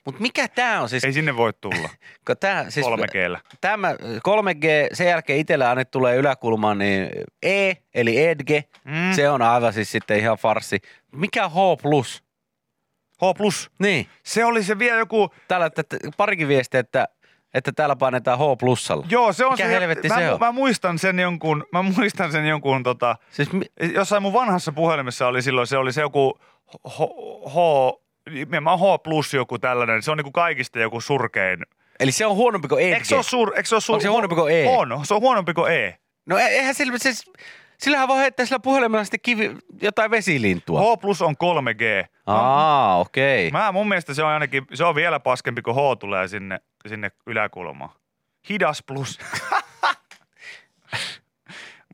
[0.05, 1.03] Mutta mikä tää on siis?
[1.03, 1.89] Ei sinne voi tulla
[2.39, 3.39] tää, siis 3Gllä.
[3.61, 3.93] Tämä
[4.27, 7.09] 3G, sen jälkeen itsellä aina tulee yläkulmaan, niin
[7.43, 9.13] E, eli Edge, Mm.
[9.15, 10.79] se on aivan siis sitten ihan farsi.
[11.11, 11.53] Mikä H+.
[13.21, 13.23] H+.
[13.79, 17.07] Niin, Se oli se vielä joku, täällä että, että parikin viestiä, että,
[17.53, 19.05] että täällä painetaan H plussalla.
[19.09, 19.69] joo se on Mikä se.
[19.71, 20.39] helvetti mä, se on?
[20.39, 25.27] Mä muistan sen jonkun, mä muistan sen jonkun tota, Siis, mi- jossain mun vanhassa puhelimessa
[25.27, 26.39] oli silloin, se oli se joku
[26.87, 26.99] H,
[27.49, 27.55] H
[28.33, 31.59] nimenomaan H plus joku tällainen, se on niinku kaikista joku surkein.
[31.99, 32.93] eli se on huonompi kuin Edge.
[32.93, 34.67] Eikö se ole sur, eikö se ole sur, Onko se huonompi kuin E?
[34.77, 35.97] On, se on huonompi kuin E.
[36.25, 37.31] No e- eihän sillä, siis,
[37.77, 40.81] sillähän voi heittää sillä puhelimella sitten kivi, jotain vesilintua.
[40.81, 42.07] H plus on 3G.
[42.25, 43.47] Aa, okei.
[43.47, 43.61] Okay.
[43.61, 47.11] Mä mun mielestä se on ainakin, se on vielä paskempi, kun H tulee sinne, sinne
[47.27, 47.89] yläkulmaan.
[48.49, 49.19] Hidas plus.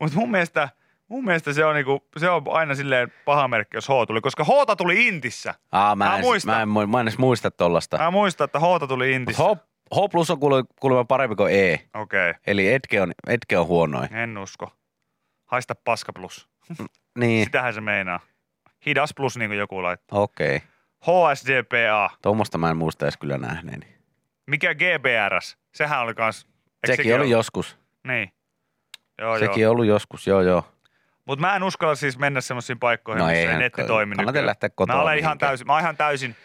[0.00, 0.68] Mutta mun mielestä,
[1.08, 4.44] mun mielestä se on, niinku, se on aina silleen paha merkki, jos H tuli, koska
[4.44, 5.54] H tuli Intissä.
[5.72, 6.68] Aa, mä, Mä en, muistan.
[6.68, 7.98] mä, en, mä en edes muista tollasta.
[7.98, 9.42] Mä muistan, että H tuli Intissä.
[9.42, 9.46] H,
[9.94, 10.38] H plus on
[10.80, 11.72] kuulemma, parempi kuin E.
[11.74, 12.34] Okei, okay.
[12.46, 14.14] Eli Edge on, Edge on huonoin.
[14.14, 14.72] en usko.
[15.54, 16.48] Haista paska plus.
[17.18, 18.20] Niin, Sitähän se meinaa.
[18.86, 20.18] Hidas plus, niin kuin joku laittaa.
[20.20, 20.56] okei.
[20.56, 21.32] Okay.
[21.32, 22.10] HSDPA.
[22.22, 23.86] Tuommoista mä en muista edes kyllä nähneeni.
[24.46, 25.58] Mikä GBRS?
[25.74, 26.46] Sehän oli kans...
[26.84, 27.30] eikö Sekin oli ollut?
[27.30, 27.78] joskus.
[28.06, 28.32] Niin.
[29.18, 29.72] Joo, Sekin joo.
[29.72, 30.64] ollut joskus, joo joo.
[31.24, 34.46] Mutta mä en uskalla siis mennä semmoisiin paikkoihin, No missä ei netti toimi nykyään.
[34.46, 36.36] lähteä kotoa Mä olen ihan täysin, mä oon ihan täysin,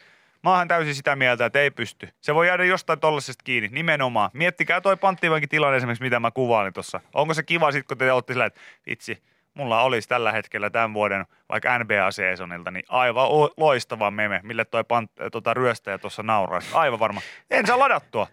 [0.44, 2.10] mä oon täysin sitä mieltä, että ei pysty.
[2.22, 4.30] Se voi jäädä jostain tollasesta kiinni, nimenomaan.
[4.34, 7.02] Miettikää toi panttivankin tilanne esimerkiksi, mitä mä kuvailin tuossa.
[7.14, 9.24] Onko se kiva sitten, kun te olette sillä, että vitsi,
[9.54, 15.12] mulla olisi tällä hetkellä tämän vuoden vaikka NBA-seasonilta, niin aivan loistava meme, mille toi pant,
[15.32, 16.70] tota, ryöstäjä tuossa nauraisi.
[16.74, 17.22] Aivan varma.
[17.52, 18.28] En saa ladattua.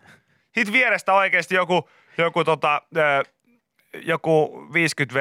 [0.55, 1.89] Sitten vierestä oikeasti joku,
[2.19, 2.83] joku, tota,
[4.03, 5.17] joku 50V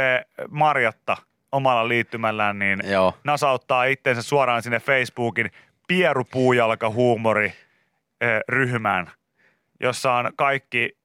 [0.50, 1.18] Marjatta
[1.52, 3.14] omalla liittymällään, niin Joo.
[3.24, 5.52] nasauttaa itsensä suoraan sinne Facebookin
[5.88, 7.54] pierupuujalka huumori
[8.24, 9.12] ö, ryhmään,
[9.80, 10.98] jossa on kaikki,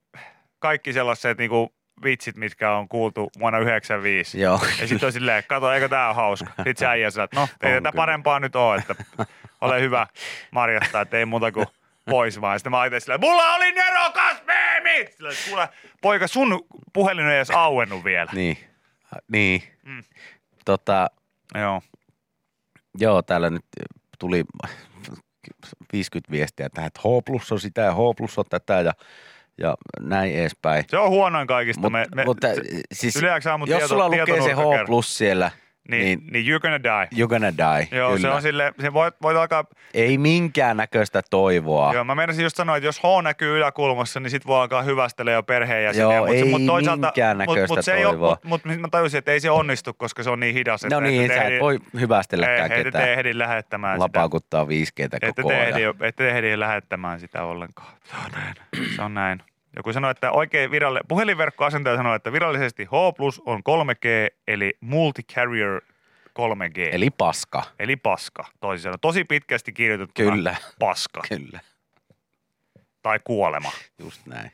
[0.59, 4.41] kaikki sellaiset niinku vitsit, mitkä on kuultu vuonna 95.
[4.41, 4.61] Joo.
[4.81, 6.51] Ja sitten on silleen, kato, eikö tää ole hauska?
[6.57, 8.95] Sitten se äijä että no, ei tätä parempaa nyt ole, että
[9.61, 10.07] ole hyvä
[10.51, 11.67] marjattaa, että ei muuta kuin
[12.11, 12.59] pois vaan.
[12.59, 15.07] Sitten mä itse silleen, mulla oli nerokas meemi!
[15.17, 15.69] Silleen, kuule,
[16.03, 18.31] poika, sun puhelin ei edes auennut vielä.
[18.35, 18.59] Niin.
[19.33, 19.63] Niin.
[19.83, 20.05] Mm.
[20.65, 21.11] Tota,
[21.55, 21.83] Joo.
[22.99, 23.65] joo, täällä nyt
[24.21, 24.45] tuli
[25.93, 28.93] 50 viestiä tähän, että H plus on sitä ja H plus on tätä ja,
[29.59, 30.85] ja näin edespäin.
[30.89, 31.81] Se on huonoin kaikista.
[31.81, 33.15] Mut, me, me, mutta se- siis,
[33.67, 34.53] jos tieto- sulla lukee se.
[34.53, 35.51] H plus siellä,
[35.89, 37.09] niin, niin, niin, you're gonna die.
[37.25, 37.89] you're gonna die.
[37.99, 38.21] Joo, kyllä.
[38.21, 39.65] se on sille, se voit, voit alkaa,
[39.95, 41.95] Ei minkään näköistä toivoa.
[41.95, 45.33] joo, mä menisin just sanoa, että jos H näkyy yläkulmassa, niin sit voi alkaa hyvästellä
[45.33, 46.15] jo perheenjäseniä.
[46.17, 48.37] Joo, mut se, ei mut toisaalta, minkään mut, näköistä mut se ei oo- toivoa.
[48.45, 50.85] Mut, mut mä tajusin, että ei se onnistu, koska se on niin hidas.
[50.85, 53.09] Että no niin, ette sä et voi hyvästelläkään ei, ette te ketään.
[53.09, 54.03] ehdi lähettämään sitä.
[54.05, 55.81] Lapaukuttaa 5G Ette koko ajan.
[55.91, 57.93] ette te ehdi lähettämään sitä ollenkaan.
[58.05, 58.55] Se on näin.
[58.97, 59.43] Se on näin.
[59.81, 65.81] Joku sanoi, että oikein viralle, puhelinverkkoasentaja sanoi, että virallisesti H plus on 3G, eli multi-carrier
[66.29, 66.89] 3G.
[66.93, 67.63] Eli paska.
[67.79, 69.01] Eli paska, toisin sanoen.
[69.01, 70.57] Tosi pitkästi kirjoitettuna Kyllä.
[70.79, 71.61] paska Kyllä,
[73.03, 73.73] tai kuolema.
[73.99, 74.53] just näin.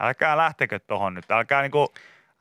[0.00, 1.30] Älkää lähtekö tohon nyt.
[1.30, 1.92] Älkää niinku,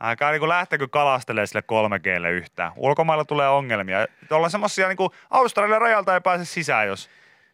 [0.01, 2.71] älkää niinku lähtekö kalastelemaan sille 3Glle yhtään.
[2.75, 4.05] Ulkomailla tulee ongelmia.
[4.31, 7.09] Olla semmosia niinku, Australian rajalta ei pääse sisään, jos,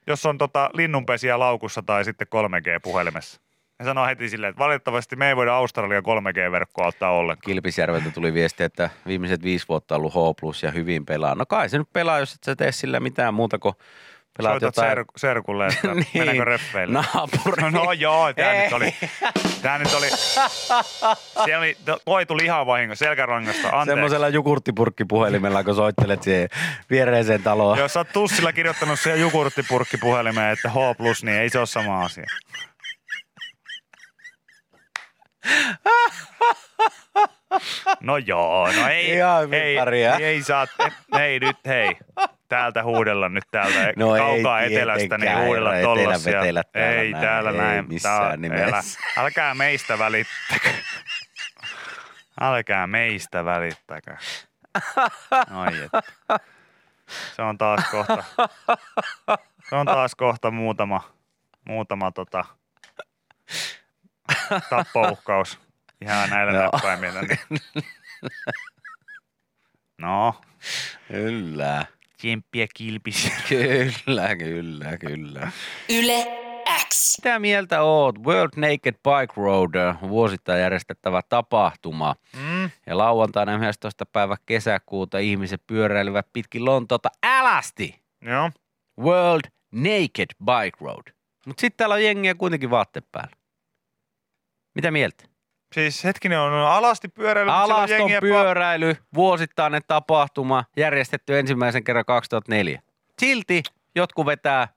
[0.08, 3.42] jos on tota linnunpesiä laukussa tai sitten 3G-puhelimessa.
[3.82, 7.52] Ne sanoo heti silleen, että valitettavasti me ei voida Australian 3G-verkkoa ottaa ollenkaan.
[7.52, 11.36] Kilpisjärveltä tuli viesti, että viimeiset viisi vuotta on ollut H ja hyvin pelaa.
[11.36, 13.76] No kai se nyt pelaa, jos et sä tee sillä mitään muuta kuin
[14.38, 14.98] pelaat Soitat jotain.
[14.98, 16.06] ser- serkulle, että Niin.
[16.16, 16.94] mennäänkö reffeille.
[16.94, 17.62] Naapuri.
[17.62, 18.64] No, no joo, tää Ei.
[18.64, 18.96] nyt oli,
[19.62, 20.10] tää nyt oli,
[21.46, 23.90] se oli, ihan vahingo selkärangasta, anteeksi.
[23.92, 26.50] Semmoisella jukurttipurkkipuhelimella, kun soittelet siihen
[26.90, 27.78] viereiseen taloon.
[27.78, 30.76] Jos sä oot tussilla kirjoittanut siihen jogurttipurkki puhelimeen, että H+,
[31.24, 32.26] niin ei se ole sama asia.
[38.00, 40.18] No joo, no ei, Ihan ei, pärjää.
[40.18, 40.68] ei saa,
[41.20, 41.98] ei nyt hei,
[42.50, 46.40] täältä huudella nyt täältä No ei kaukaa etelästä, niin huudella etelä tollasia.
[46.40, 47.86] vetellä täällä ei näin, täällä ei näin.
[47.88, 49.00] missään Tää- nimessä.
[49.18, 50.70] Älä, älkää meistä välittäkö.
[52.42, 54.16] Älkää meistä välittäkö.
[55.52, 56.02] Ai että.
[57.36, 58.24] Se on taas kohta.
[59.70, 61.02] Se on taas kohta muutama,
[61.68, 62.46] muutama tota,
[64.70, 65.60] tappouhkaus
[66.02, 66.70] ihan näillä No.
[66.74, 67.22] näppäimillä.
[67.22, 67.40] Niin.
[69.98, 70.36] No,
[71.08, 71.86] Kyllä,
[72.18, 73.32] tsemppiä kilpis.
[73.50, 75.52] kyllä, kyllä, kyllä.
[75.90, 76.28] Yle
[76.90, 77.18] X.
[77.24, 78.20] Mitä mieltä oot?
[78.20, 82.16] World Naked Bike Road, äh, vuosittain järjestettävä tapahtuma.
[82.38, 82.70] Mm.
[82.88, 84.06] Ja lauantaina 11.
[84.06, 88.02] päivä kesäkuuta ihmiset pyöräilivät pitkin Lontoota älästi.
[88.22, 88.52] Joo.
[89.00, 91.14] World Naked Bike Road.
[91.46, 93.36] Mutta sitten täällä on jengiä kuitenkin vaatteet päällä.
[94.76, 95.24] Mitä mieltä?
[95.74, 97.52] Siis hetkinen on alasti pyöräily.
[97.52, 102.82] Alaston jengiä pa- pyöräily, vuosittainen tapahtuma, järjestetty ensimmäisen kerran 2004.
[103.20, 103.64] Silti
[103.96, 104.68] jotkut vetää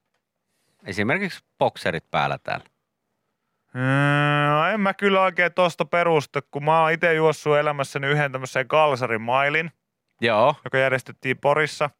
[0.86, 2.64] esimerkiksi bokserit päällä täällä.
[3.74, 8.68] Mm, en mä kyllä oikein tosta perusta, kun mä oon itse juossut elämässäni yhden tämmöisen
[8.68, 9.70] kalsarin mailin,
[10.20, 11.90] Joo, joka järjestettiin Porissa.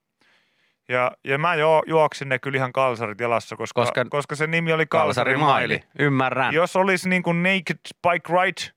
[0.88, 4.72] Ja, ja mä jo, juoksin ne kyllä ihan kalsarit jalassa, koska, Koska- koska, se nimi
[4.72, 5.74] oli kalsarimaili.
[5.76, 5.84] maili.
[5.98, 6.54] Ymmärrän.
[6.54, 8.72] Jos olisi niin kuin naked bike ride,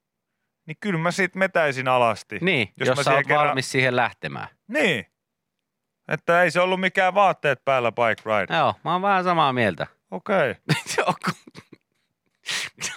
[0.66, 2.38] niin kyllä mä siitä metäisin alasti.
[2.42, 4.48] Niin, jos, Jos mä sä siihen oot kerran- valmis siihen lähtemään.
[4.68, 5.06] Niin.
[6.08, 8.58] Että ei se ollut mikään vaatteet päällä bike ride.
[8.58, 9.88] Joo, mä oon vähän samaa mieltä.
[10.12, 10.56] Okei.
[11.08, 11.34] Okay.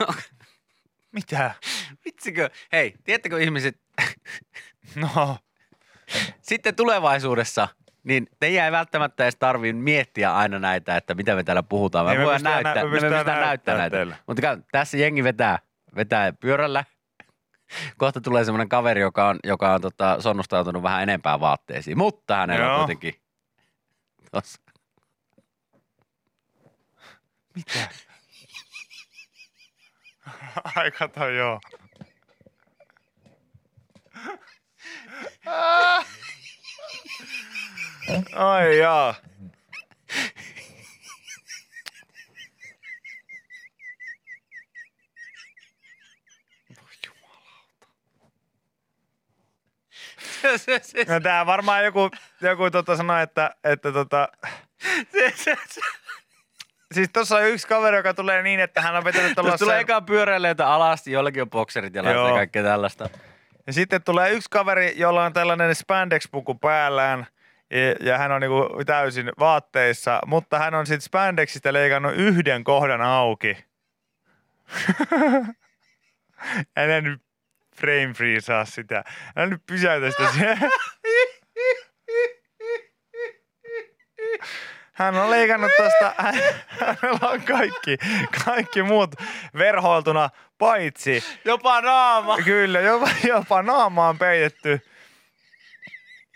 [1.12, 1.54] Mitä?
[2.04, 2.50] Vitsikö?
[2.72, 3.80] Hei, tiedättekö ihmiset,
[4.96, 5.36] No.
[6.42, 7.68] sitten tulevaisuudessa,
[8.04, 12.06] niin teidän ei välttämättä edes tarvii miettiä aina näitä, että mitä me täällä puhutaan.
[12.06, 13.96] Me, Ei, me voidaan näyttää, nä- me me pystytään näyttää näyttää näitä.
[13.96, 14.16] teille.
[14.26, 15.58] Mutta tässä jengi vetää,
[15.96, 16.84] vetää pyörällä.
[17.96, 22.64] Kohta tulee semmoinen kaveri, joka on, joka on tota, sonnustautunut vähän enempää vaatteisiin, mutta hänellä
[22.66, 22.78] on Joo.
[22.78, 23.14] kuitenkin
[24.32, 24.60] tossa.
[27.54, 27.88] Mitä?
[30.76, 31.60] Ai kato, joo.
[38.36, 39.14] Ai jaa.
[51.08, 54.28] No tää varmaan joku, joku tota sanoi, että, että tota,
[55.12, 55.80] se, se, se.
[56.92, 59.80] siis tossa on yksi kaveri, joka tulee niin, että hän on vetänyt Tuossa tulee tuollaisen,
[59.80, 62.28] eka pyöräileitä alasti, jollakin on bokserit ja Joo.
[62.28, 63.08] ja kaikkea tällaista.
[63.66, 67.26] ja sitten tulee yksi kaveri, jolla on tällainen spandex-puku päällään,
[68.00, 73.56] ja, hän on niinku täysin vaatteissa, mutta hän on sitten spandexista leikannut yhden kohdan auki.
[76.76, 77.22] Älä nyt
[77.76, 79.04] frame freezaa sitä.
[79.36, 80.58] Älä nyt pysäytä sitä siihen.
[84.92, 86.14] Hän on leikannut tosta,
[86.80, 87.98] hänellä on kaikki,
[88.44, 89.14] kaikki muut
[89.58, 92.36] verhoiltuna, paitsi Jopa naama.
[92.36, 94.80] Kyllä, jopa, jopa naama on peitetty.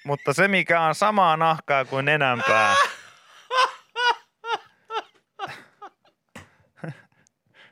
[0.05, 2.75] Mutta se, mikä on samaa nahkaa kuin nenänpää.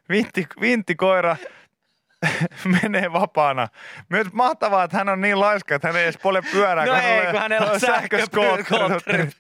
[0.09, 1.37] Vintti, vinttikoira
[2.83, 3.69] menee vapaana.
[4.09, 6.87] Myös mahtavaa, että hän on niin laiska, että hän ei edes pole pyörää.
[6.87, 9.31] No kun ei, kun hänellä on sähköskootteri.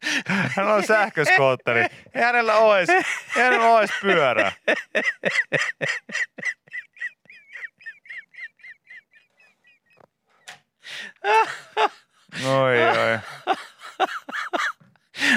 [0.56, 1.80] Hän on sähköskootteri.
[2.14, 2.90] Ei hänellä ole edes,
[3.36, 4.52] ei hänellä edes pyörää.
[12.40, 13.18] Oi, oi.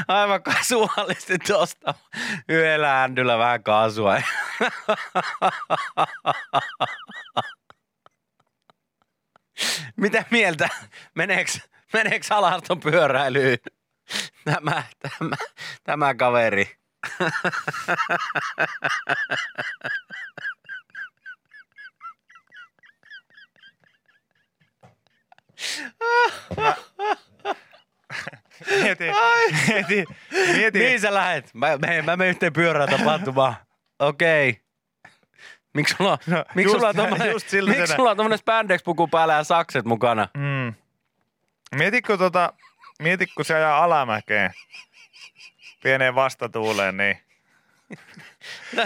[0.08, 1.93] Aivan kasuaalisti tosta
[2.49, 4.21] yhdellä ändyllä vähän kaasua.
[9.95, 10.69] Mitä mieltä?
[11.15, 11.62] Meneeks,
[11.93, 13.58] meneeks alaston pyöräilyyn?
[14.45, 15.36] Tämä, tämä,
[15.84, 16.77] tämä kaveri.
[28.84, 29.04] Mieti,
[29.67, 30.80] mieti, mieti.
[30.80, 31.54] Mihin sä lähet?
[31.54, 33.56] Mä, mä, mä menen yhteen pyörään tapahtumaan.
[33.99, 34.49] Okei.
[34.49, 34.62] Okay.
[35.73, 39.86] Miksi sulla, No, miksi sulla on tommonen, miksi sulla on tommonen spandex-puku päällä ja sakset
[39.86, 40.28] mukana?
[40.34, 40.73] Mm.
[41.75, 42.54] Mietitkö tota,
[42.99, 44.51] mietitkö se ajaa alamäkeen
[45.84, 47.17] pieneen vastatuuleen, niin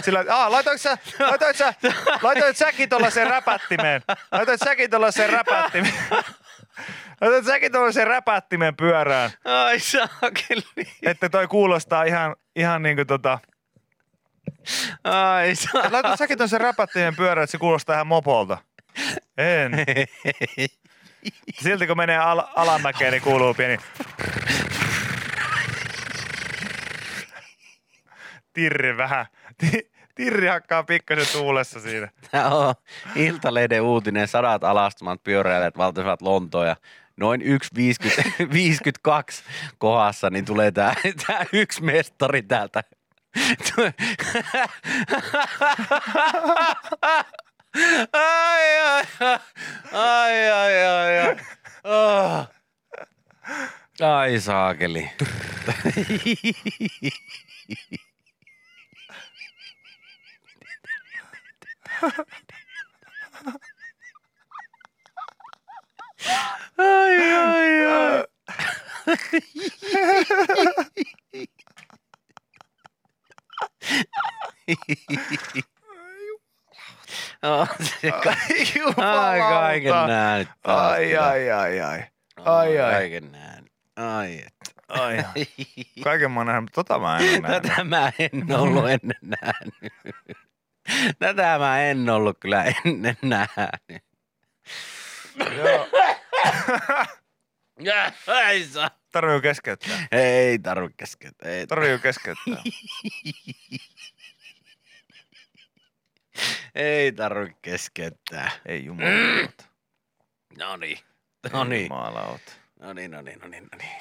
[0.01, 1.73] sillä, aa, laitoitko sä, laitoit sä,
[2.21, 5.93] laitoit säkin tollasen räpättimeen, laitoit säkin tollasen räpättimeen,
[7.21, 10.87] laitoit säkin tollasen räpättimen pyörään, Ai saakeli.
[11.03, 13.39] että toi kuulostaa ihan, ihan niinku tota,
[15.03, 15.91] Ai saakeli.
[15.91, 18.57] laitat säkin tollasen räpättimen pyörään, että se kuulostaa ihan mopolta.
[19.37, 19.71] En.
[21.61, 23.77] Silti kun menee al- alamäkeen, niin kuuluu pieni...
[28.53, 29.25] Tirri vähän.
[29.57, 32.09] Ti- Tirri hakkaa pikkasen tuulessa siinä.
[32.31, 32.73] Tämä on
[33.15, 34.27] Iltalehden uutinen.
[34.27, 36.75] Sadat alastumat pyöräilijät valtaisivat Lontoon ja
[37.17, 37.47] noin 1,52
[39.77, 40.93] kohdassa, niin tulee tämä,
[41.27, 42.83] tämä yksi mestari täältä.
[48.13, 49.03] Ai, ai,
[49.93, 51.35] ai, ai, ai, ai.
[51.83, 52.47] Oh.
[54.01, 55.11] Ai saakeli.
[66.77, 68.23] Ai, ai, ai.
[77.43, 77.67] Oh,
[78.01, 78.35] se ka-
[78.97, 80.47] ai, kaiken nähnyt.
[80.61, 81.27] taas Ai, kyllä.
[81.27, 82.03] ai, ai, ai.
[82.79, 82.99] Ai, ai.
[82.99, 83.71] Kaiken nähnyt.
[83.95, 84.75] Ai, et.
[84.87, 85.17] ai.
[86.03, 87.61] Kaiken mä oon nähnyt, mutta tota mä en nähnyt.
[87.63, 89.93] Tätä mä en ollut ennen nähnyt.
[91.19, 94.03] Tätä mä en ollut kyllä ennen nähnyt.
[95.57, 95.87] Joo.
[97.79, 98.91] Ja, ai saa.
[99.11, 100.07] Tarvii keskeyttää.
[100.11, 101.49] Ei tarvi keskeyttää.
[101.49, 102.63] Ei Tarvii keskeyttää.
[106.75, 108.51] Ei tarvi keskeyttää.
[108.65, 109.63] Ei jumalauta.
[110.57, 110.99] No niin.
[111.53, 111.83] No niin.
[111.83, 112.51] Jumalauta.
[112.79, 113.91] No niin, no niin, no niin, no niin.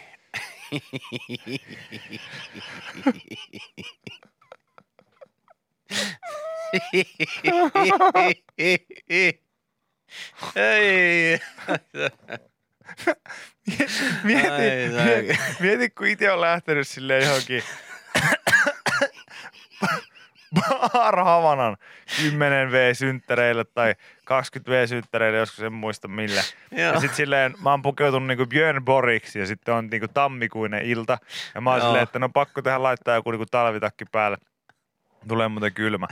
[10.57, 11.41] Ei.
[14.25, 14.49] Mieti,
[14.95, 17.63] mieti, mieti, kun itse on lähtenyt sille johonkin
[20.93, 21.77] Bar Havanan
[22.17, 23.95] 10 V-synttäreille tai
[24.25, 26.43] 20 V-synttäreille, joskus en muista millä.
[26.71, 26.93] Joo.
[26.93, 31.19] Ja sit silleen, mä oon pukeutunut niinku Björn Boriksi ja sitten on niinku tammikuinen ilta.
[31.55, 34.37] Ja mä oon silleen, että no pakko tähän laittaa joku niinku talvitakki päälle.
[35.29, 36.07] Tulee muuten kylmä.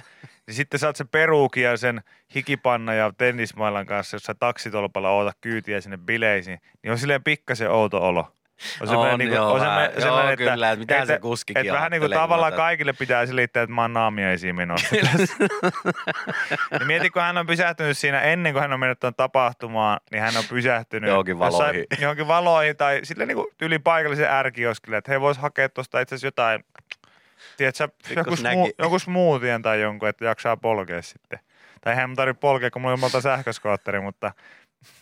[0.46, 2.02] Ja sitten saat se peruukin ja sen
[2.34, 7.70] hikipanna ja tennismailan kanssa, jos sä taksitolpalla oota kyytiä sinne bileisiin, niin on silleen pikkasen
[7.70, 8.35] outo olo.
[8.80, 9.90] On, joo, vähän.
[10.00, 13.74] Joo, kyllä, että mitä se kuskikin että vähän niin kuin tavallaan kaikille pitää selittää, että
[13.74, 14.96] mä oon naamiaisiin menossa.
[16.70, 20.22] niin mieti, kun hän on pysähtynyt siinä ennen kuin hän on mennyt tuon tapahtumaan, niin
[20.22, 21.86] hän on pysähtynyt Johonkin jossain- valoihin.
[22.02, 26.14] johonkin valoihin tai sille niin kuin yli paikallisen ärkioskille, että he vois hakea tuosta itse
[26.14, 26.64] asiassa jotain,
[27.56, 31.38] tiedätkö, joku, smu, joku smoothien tai jonkun, että jaksaa polkea sitten.
[31.80, 34.32] Tai eihän mun tarvitse polkea, kun mulla on monta sähköskootteri, mutta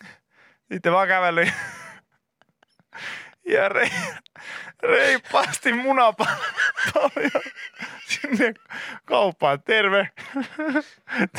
[0.73, 1.53] sitten vaan kävellyt
[3.45, 3.91] ja re,
[4.83, 7.41] reippaasti munapalloja
[8.07, 8.55] sinne
[9.05, 9.63] kauppaan.
[9.63, 10.09] Terve.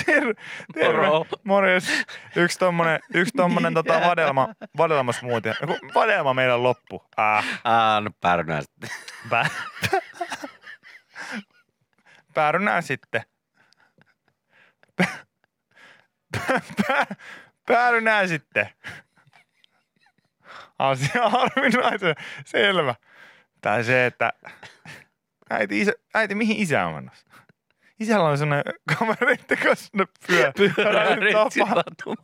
[0.05, 0.33] Terve.
[0.73, 1.07] Terve.
[1.07, 1.25] Moro.
[1.43, 2.05] Morjes.
[2.35, 4.47] Yksi tommonen, yksi tommonen tota vadelma,
[4.77, 5.55] vadelma smoothie.
[5.95, 7.05] Vadelma meidän loppu.
[7.17, 8.89] Ah, Aa, no pärnää sitten.
[9.29, 9.45] pä,
[12.33, 13.21] Päärynää sitten.
[14.95, 15.07] Pä,
[16.31, 17.05] pä, pä,
[17.67, 18.69] päärynää sitten.
[20.79, 22.15] Asia harvinaisen
[22.45, 22.95] selvä.
[23.61, 24.33] Tai se, että
[25.49, 27.25] äiti, isä, äiti mihin isä on menossa?
[27.99, 31.75] Isällä on sellainen kavereiden kanssa sinne pyö, Pyöräreitsi tapa.
[31.75, 32.15] latuma.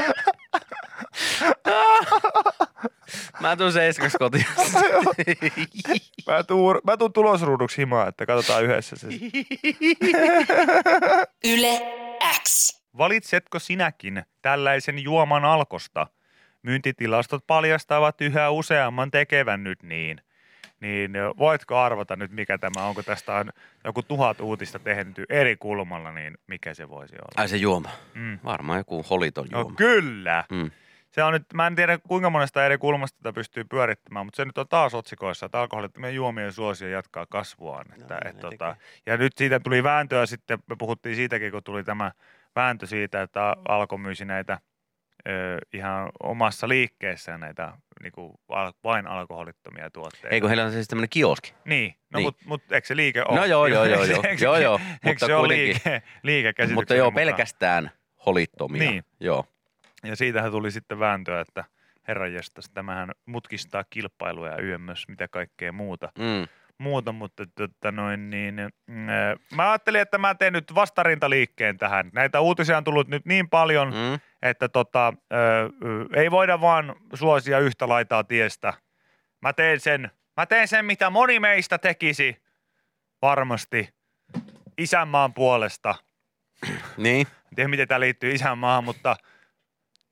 [3.40, 4.44] Mä tuun seiskas kotiin.
[6.26, 9.06] Mä tuun, mä tuun tulosruuduksi himaa, että katsotaan yhdessä se.
[11.44, 11.80] Yle
[12.48, 12.79] X.
[12.98, 16.06] Valitsetko sinäkin tällaisen juoman alkosta?
[16.62, 20.20] Myyntitilastot paljastavat yhä useamman tekevän nyt niin.
[20.80, 22.88] Niin voitko arvata nyt, mikä tämä on?
[22.88, 23.50] Onko tästä on
[23.84, 27.32] joku tuhat uutista tehty eri kulmalla, niin mikä se voisi olla?
[27.36, 27.90] Ai se juoma.
[28.14, 28.38] Mm.
[28.44, 29.76] Varmaan joku holiton No juoma.
[29.76, 30.44] kyllä.
[30.50, 30.70] Mm.
[31.10, 34.44] Se on nyt, mä en tiedä kuinka monesta eri kulmasta tätä pystyy pyörittämään, mutta se
[34.44, 37.86] nyt on taas otsikoissa, että alkoholittomien juomien suosio jatkaa kasvuaan.
[38.00, 38.76] Että, niin et, tota,
[39.06, 42.12] ja nyt siitä tuli vääntöä sitten, me puhuttiin siitäkin, kun tuli tämä
[42.56, 44.58] vääntö siitä, että Alko myisi näitä
[45.28, 47.72] ö, ihan omassa liikkeessään näitä
[48.02, 50.28] niin kuin, al- vain alkoholittomia tuotteita.
[50.28, 51.54] Eikö heillä on siis tämmöinen kioski?
[51.64, 52.26] Niin, no Niin.
[52.26, 53.38] mutta mut, eikö se liike ole?
[53.38, 54.22] No joo, joo, joo, joo.
[54.28, 55.66] Eikö se- Joo, joo, Eikö mutta se ole kuitenkin.
[55.84, 57.90] liike, liike Mutta joo, pelkästään
[58.26, 58.90] holittomia.
[58.90, 59.04] Niin.
[59.20, 59.44] Joo.
[60.04, 61.64] Ja siitähän tuli sitten vääntöä, että
[62.08, 66.12] herranjestas, tämähän mutkistaa kilpailuja ja YMS, mitä kaikkea muuta.
[66.18, 66.46] Mm.
[66.80, 68.70] Muuta mutta tota noin, niin, äh,
[69.54, 72.10] mä ajattelin, että mä teen nyt vastarintaliikkeen tähän.
[72.12, 74.20] Näitä uutisia on tullut nyt niin paljon, mm.
[74.42, 75.70] Että tota, ö,
[76.16, 78.72] ei voida vaan suosia yhtä laitaa tiestä.
[79.42, 82.42] Mä teen sen, mä teen sen, mitä moni meistä tekisi
[83.22, 83.88] varmasti
[84.78, 85.94] isänmaan puolesta.
[86.96, 87.26] Niin.
[87.26, 89.16] En tiedä, miten tämä liittyy isänmaahan, mutta,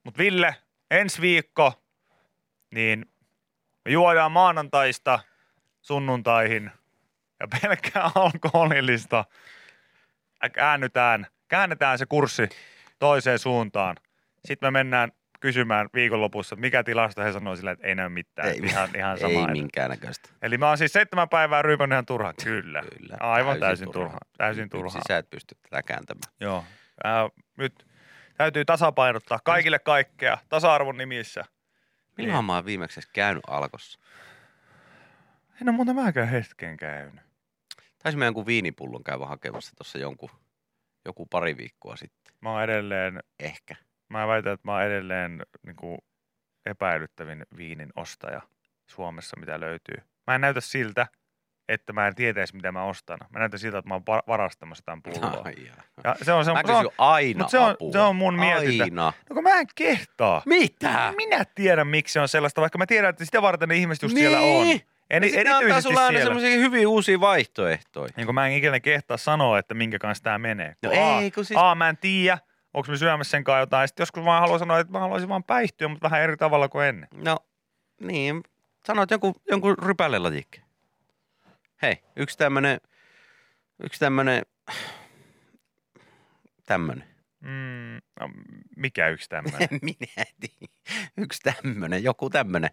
[0.05, 0.57] mutta Ville,
[0.91, 1.83] ensi viikko,
[2.75, 3.07] niin
[3.85, 5.19] me juodaan maanantaista
[5.81, 6.71] sunnuntaihin
[7.41, 9.25] ja pelkkää alkoholillista.
[10.53, 12.49] Käännytään, käännetään se kurssi
[12.99, 13.97] toiseen suuntaan.
[14.45, 18.49] Sitten me mennään kysymään viikonlopussa, mikä tilasto he sanoo sillä, että ei näy mitään.
[18.49, 19.41] Ei, ihan, ihan sama.
[19.41, 20.29] ei minkäännäköistä.
[20.43, 22.35] Eli mä oon siis seitsemän päivää ryypännyt ihan turhaan.
[22.45, 22.83] Kyllä.
[22.99, 23.17] Kyllä.
[23.21, 24.19] Aivan täysin, turhaan.
[24.39, 25.03] Täysin Yksin turhaan.
[25.09, 26.33] Sä et pysty tätä kääntämään.
[26.41, 26.65] Joo.
[27.05, 27.87] Ää, nyt
[28.37, 31.45] täytyy tasapainottaa kaikille kaikkea tasa-arvon nimissä.
[32.17, 33.99] Milloin mä oon viimeksi käynyt alkossa?
[35.63, 37.21] En ole muuta mäkään hetken käynyt.
[38.03, 40.31] Taisin mä jonkun viinipullon käydä hakemassa tuossa jonkun,
[41.05, 42.35] joku pari viikkoa sitten.
[42.41, 43.77] Mä oon edelleen, Ehkä.
[44.09, 45.99] mä väitän, että mä oon edelleen niin kuin
[46.67, 48.41] epäilyttävin viinin ostaja
[48.91, 49.97] Suomessa, mitä löytyy.
[50.27, 51.07] Mä en näytä siltä,
[51.69, 53.19] että mä en tietäisi, mitä mä ostan.
[53.31, 55.43] Mä näytän siltä, että mä oon va- varastamassa jotain pulloa.
[55.45, 55.83] Ai jaa.
[56.05, 57.93] Ja se on, se on, Mä se on, aina mut se on- apua.
[57.93, 58.85] se on mun mietintä.
[58.85, 59.13] Aina.
[59.31, 60.43] no kun mä en kehtaa.
[60.47, 61.13] Mitä?
[61.17, 64.15] Minä tiedän, miksi se on sellaista, vaikka mä tiedän, että sitä varten ne ihmiset just
[64.17, 64.67] siellä on.
[65.11, 66.25] En, ne antaa erityisesti sulle aina siellä.
[66.35, 68.13] semmoisia hyviä uusia vaihtoehtoja.
[68.17, 70.75] Niin kun mä en ikinä kehtaa sanoa, että minkä kanssa tämä menee.
[70.83, 72.39] No A, ei, kun siis- A, mä en tiedä,
[72.75, 73.89] onko me syömässä sen kanssa jotain.
[73.89, 76.87] Sitten joskus vaan haluan sanoa, että mä haluaisin vaan päihtyä, mutta vähän eri tavalla kuin
[76.87, 77.09] ennen.
[77.15, 77.37] No,
[78.01, 78.43] niin.
[78.87, 80.65] Sanoit jonkun, jonkun rypälelajikkeen.
[81.83, 82.81] Hei, yksi tämmönen,
[83.83, 84.43] yksi tämmönen,
[86.67, 87.05] tämmönen.
[87.41, 88.31] Mm, no,
[88.77, 89.61] mikä yksi tämmöinen?
[89.73, 90.73] En minä tiedä.
[91.17, 92.71] Yksi tämmönen, joku tämmönen.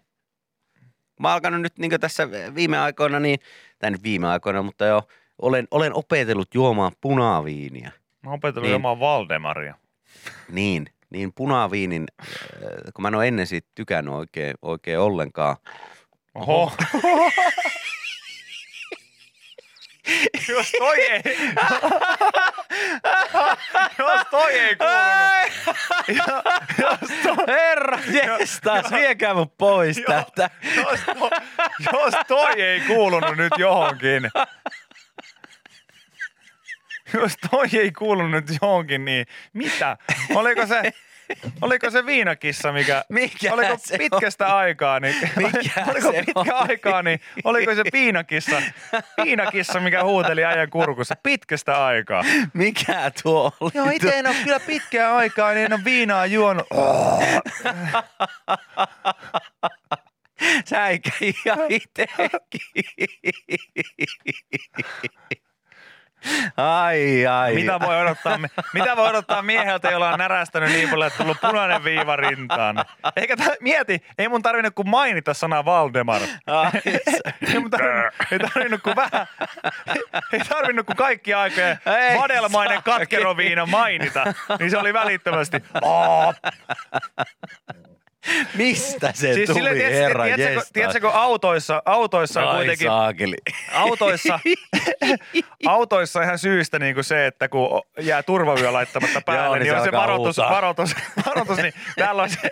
[1.20, 3.38] Mä oon alkanut nyt niin tässä viime aikoina, niin,
[3.78, 5.02] tai nyt viime aikoina, mutta jo
[5.42, 7.92] olen, olen opetellut juomaan punaviiniä.
[8.22, 8.70] Mä oon opetellut Niin.
[8.70, 9.74] juomaan Valdemaria.
[10.50, 12.26] Niin, niin punaviinin, äh,
[12.94, 15.56] kun mä en ole ennen siitä tykännyt oikein, oikein ollenkaan.
[16.34, 16.72] Oho.
[20.48, 21.22] Jos toi ei...
[23.98, 25.76] Jos toi ei kuulunut.
[26.08, 26.42] Ja,
[26.78, 30.06] jos, to, Herra jestas, viekää mut pois Joo.
[30.06, 30.50] täältä.
[30.76, 31.30] jos, to,
[31.92, 34.30] jos toi ei kuulunut nyt johonkin,
[37.14, 39.96] jos toi ei kuulunut nyt johonkin, niin mitä?
[40.34, 40.92] Oliko se,
[41.62, 46.70] oliko se viinakissa, mikä, Mikä oliko se pitkästä aikaa, niin, Mikä oliko se pitkä oli?
[46.70, 48.62] aikaa, niin oliko se viinakissa,
[49.24, 52.24] viinakissa, mikä huuteli äijän kurkussa pitkästä aikaa?
[52.52, 53.70] Mikä tuo oli?
[53.74, 56.66] Joo, itse en ole kyllä pitkään aikaa, niin en ole viinaa juonut.
[60.64, 62.30] Säikä ihan itekin.
[66.56, 67.54] Ai, ai.
[67.54, 68.38] Mitä voi odottaa,
[68.72, 72.84] mitä voi odottaa mieheltä, jolla on närästänyt niin paljon, että tullut punainen viiva rintaan?
[73.16, 76.20] Eikä tä, mieti, ei mun tarvinnut kuin mainita sana Valdemar.
[76.46, 76.70] Ai,
[77.54, 79.26] Ei, mun tarvinnut, ei tarvinnut kuin vähän,
[80.32, 81.78] ei tarvinnut kuin kaikki aikojen
[82.10, 84.24] Ei vadelmainen katkeroviina mainita.
[84.58, 85.62] Niin se oli välittömästi.
[85.82, 86.34] "Aa."
[88.54, 93.36] Mistä se Siis tuli, tiedätkö, herra tiedätkö, tiedätkö, kun autoissa, autoissa on kuitenkin saakeli.
[93.72, 94.40] autoissa,
[95.66, 99.72] autoissa ihan syystä niin kuin se, että kun jää turvavyö laittamatta päälle, Joo, niin, niin
[99.72, 100.94] se on se varoitus, varoitus,
[101.26, 102.50] varoitus, niin täällä on se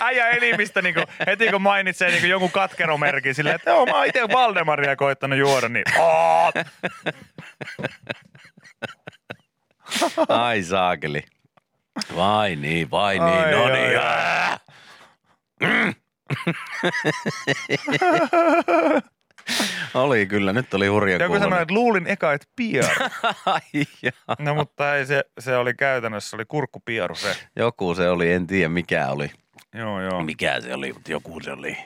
[0.00, 3.96] äijä elimistä niin kuin, heti kun mainitsee niin kuin jonkun katkeromerkin silleen, että joo, mä
[3.96, 5.84] oon itse Valdemaria koittanut juoda, niin.
[10.28, 11.24] Ai saakeli.
[12.16, 13.98] Vai niin, vai niin, Ai, no ai, niin.
[13.98, 14.04] ai.
[14.04, 14.58] ää.
[19.94, 22.88] oli kyllä, nyt oli hurja Joku sanoi, että luulin eka, että pieru.
[23.46, 23.60] Ai.
[24.38, 27.36] No mutta ei, se, se oli käytännössä, se oli kurkkupieru se.
[27.56, 29.30] Joku se oli, en tiedä mikä oli.
[29.74, 30.22] Joo, joo.
[30.22, 31.76] Mikä se oli, mutta joku se oli.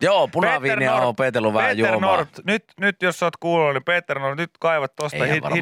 [0.00, 2.18] Joo, punaviiniä Peter on opetellut vähän Peter juomaan.
[2.18, 5.42] Nord, nyt, nyt jos sä oot kuullut, niin Peter Nord, nyt kaivat tosta Eihän hi-
[5.42, 5.56] varmaan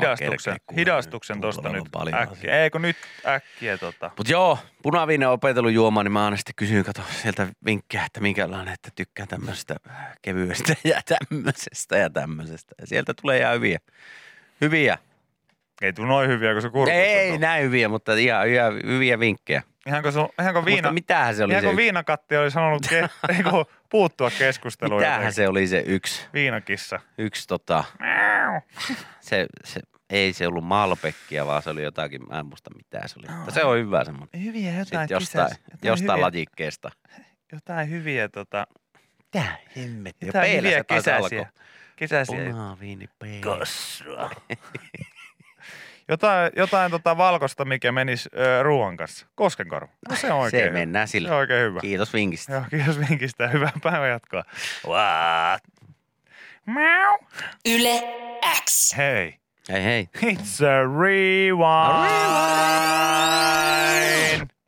[0.76, 1.40] hidastuksen, nyt.
[1.40, 2.18] tosta nyt äkkiä.
[2.20, 2.50] asioita.
[2.50, 4.10] Ei kun nyt äkkiä tota.
[4.16, 8.20] Mutta joo, punaviinen on opetellut juomaan, niin mä aina sitten kysyin, kato sieltä vinkkejä, että
[8.20, 9.76] minkälainen, että tykkään tämmöisestä
[10.22, 12.74] kevyestä ja tämmöisestä ja tämmöisestä.
[12.80, 13.78] Ja sieltä tulee ihan hyviä.
[14.60, 14.98] Hyviä.
[15.82, 17.40] Ei tuu noin hyviä, kun se kurkussa Ei on.
[17.40, 19.62] näin hyviä, mutta ihan, ihan hyviä vinkkejä.
[19.86, 23.08] Ihan kun, sun, ihan kun, Viina, mitähän se oli se viinakatti oli sanonut ke,
[23.50, 23.64] kun
[23.94, 25.00] puuttua keskusteluun.
[25.00, 25.34] Mitähän jotenkin.
[25.34, 27.00] se oli se yksi, Viinakissa.
[27.18, 27.84] yksi tota,
[29.20, 29.80] se, se,
[30.10, 33.36] ei se ollut Malbeckia, vaan se oli jotakin, mä en muista mitä se oli.
[33.36, 34.44] Mutta se on hyvä semmoinen.
[34.44, 36.90] Hyviä jotain, Sitten jostain, kisas, jotain, jostain hyviä, lajikkeesta.
[37.52, 38.66] jotain hyviä, tota,
[39.18, 39.44] Mitä
[39.76, 40.28] hemmettiä?
[40.28, 41.50] jotain hyviä kesäisiä.
[41.96, 42.44] Kesäisiä.
[42.44, 43.40] Punaviini peilä.
[43.40, 44.30] Kassua.
[46.08, 49.26] Jotain, jotain tota valkosta, mikä menisi ö, ruoan kanssa.
[49.34, 49.92] Koskenkorva.
[50.10, 50.78] No se on oikein Se hyvä.
[50.78, 51.28] mennään sillä.
[51.28, 51.80] Se on oikein hyvä.
[51.80, 52.52] Kiitos vinkistä.
[52.52, 53.48] Joo, kiitos vinkistä.
[53.48, 54.42] Hyvää päivän jatkoa.
[54.86, 55.62] What?
[56.66, 57.20] Meow.
[57.68, 58.02] Yle
[58.64, 58.96] X.
[58.96, 59.38] Hei.
[59.72, 60.08] Hei hei.
[60.22, 62.14] It's a rewind.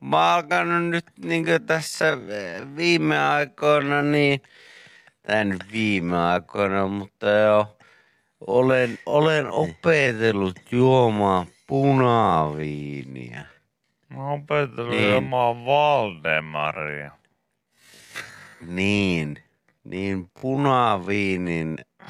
[0.00, 4.42] Mä oon alkanut nyt niin tässä eh, viime aikoina, niin,
[5.26, 7.75] tai nyt viime aikoina, mutta joo,
[8.40, 13.46] olen, olen opetellut juomaan punaviiniä.
[14.08, 15.00] Mä oon opetellut Niin.
[15.00, 15.10] niin.
[15.10, 17.10] juomaan Valdemaria.
[18.66, 19.36] Niin,
[19.84, 22.08] niin punaviinin, äh,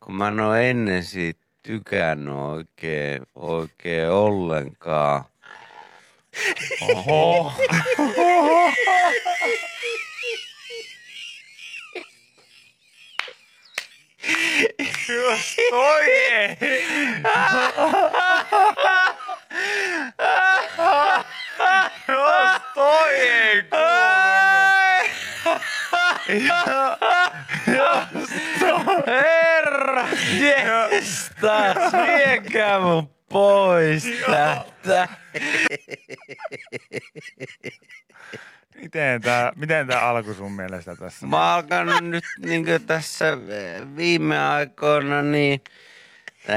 [0.00, 5.24] kun mä en ole ennen siitä tykännyt oikein, oikein ollenkaan.
[6.82, 7.52] Oho.
[15.08, 16.56] Jos toi ei
[29.06, 35.08] Herra jestas, viekää mun pois täältä.
[38.82, 41.26] Miten tää, miten tää alkoi sun mielestä tässä?
[41.26, 45.60] Mä oon alkanut nyt niin tässä eh, viime aikoina, niin,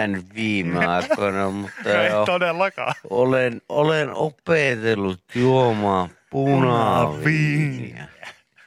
[0.07, 2.93] nyt viime aikoina, mutta Ei joo, todellakaan.
[3.09, 8.07] olen, olen opetellut juomaan punaviiniä.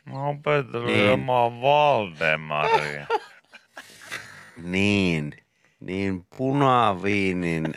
[0.05, 1.07] Mä oon opetellut Niin.
[1.07, 3.07] juomaan Valdemaria.
[4.63, 5.33] Niin,
[5.81, 7.75] niin punaviinin,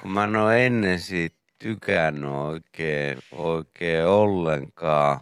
[0.00, 5.20] kun mä en ole ennen siitä tykännyt oikein, oikein ollenkaan.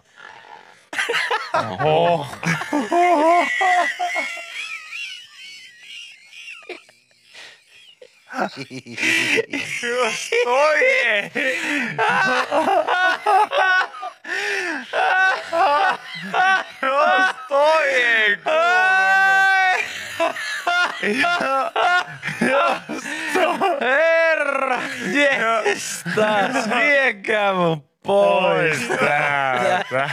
[1.70, 2.27] Oho.
[9.83, 11.31] Jos toi ei.
[16.83, 18.37] Jos toi ei
[25.77, 28.79] Jestas, viekää mun pois.
[28.87, 30.11] Pois täältä.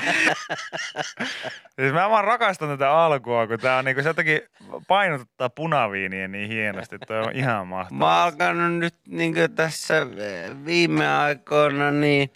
[1.79, 4.41] siis mä vaan rakastan tätä alkua, kun tää on niinku, se jotenkin
[4.87, 8.23] painotuttaa punaviiniä niin hienosti, että on ihan Mä mahtavaa.
[8.23, 12.33] oon alkanut nyt niin tässä eh, viime aikoina, niin,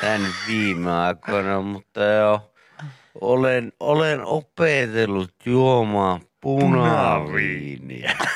[0.00, 2.50] tän viime aikoina, mutta joo,
[3.20, 8.16] olen, olen opetellut juomaan punaviiniä.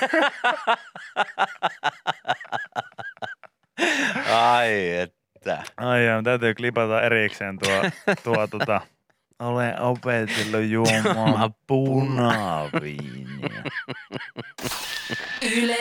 [4.30, 5.62] Ai että.
[5.76, 8.80] Ai joo, täytyy klipata erikseen tuo, tuo tota,
[9.42, 13.62] olen opetellut juomaan punaviiniä.
[15.56, 15.76] Yle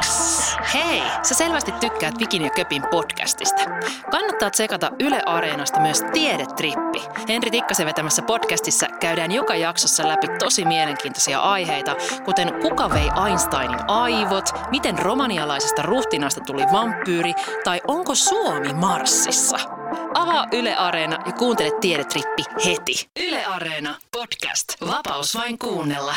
[0.00, 0.36] X.
[0.74, 3.62] Hei, sä selvästi tykkäät Vikin ja Köpin podcastista.
[4.10, 7.02] Kannattaa tsekata Yle Areenasta myös Tiedetrippi.
[7.28, 13.90] Henri Tikkasen vetämässä podcastissa käydään joka jaksossa läpi tosi mielenkiintoisia aiheita, kuten kuka vei Einsteinin
[13.90, 17.34] aivot, miten romanialaisesta ruhtinasta tuli vampyyri
[17.64, 19.85] tai onko Suomi Marsissa.
[20.14, 23.08] Avaa Yle Areena ja kuuntele Tiedetrippi heti.
[23.16, 24.74] Yle Areena podcast.
[24.86, 26.14] Vapaus vain kuunnella.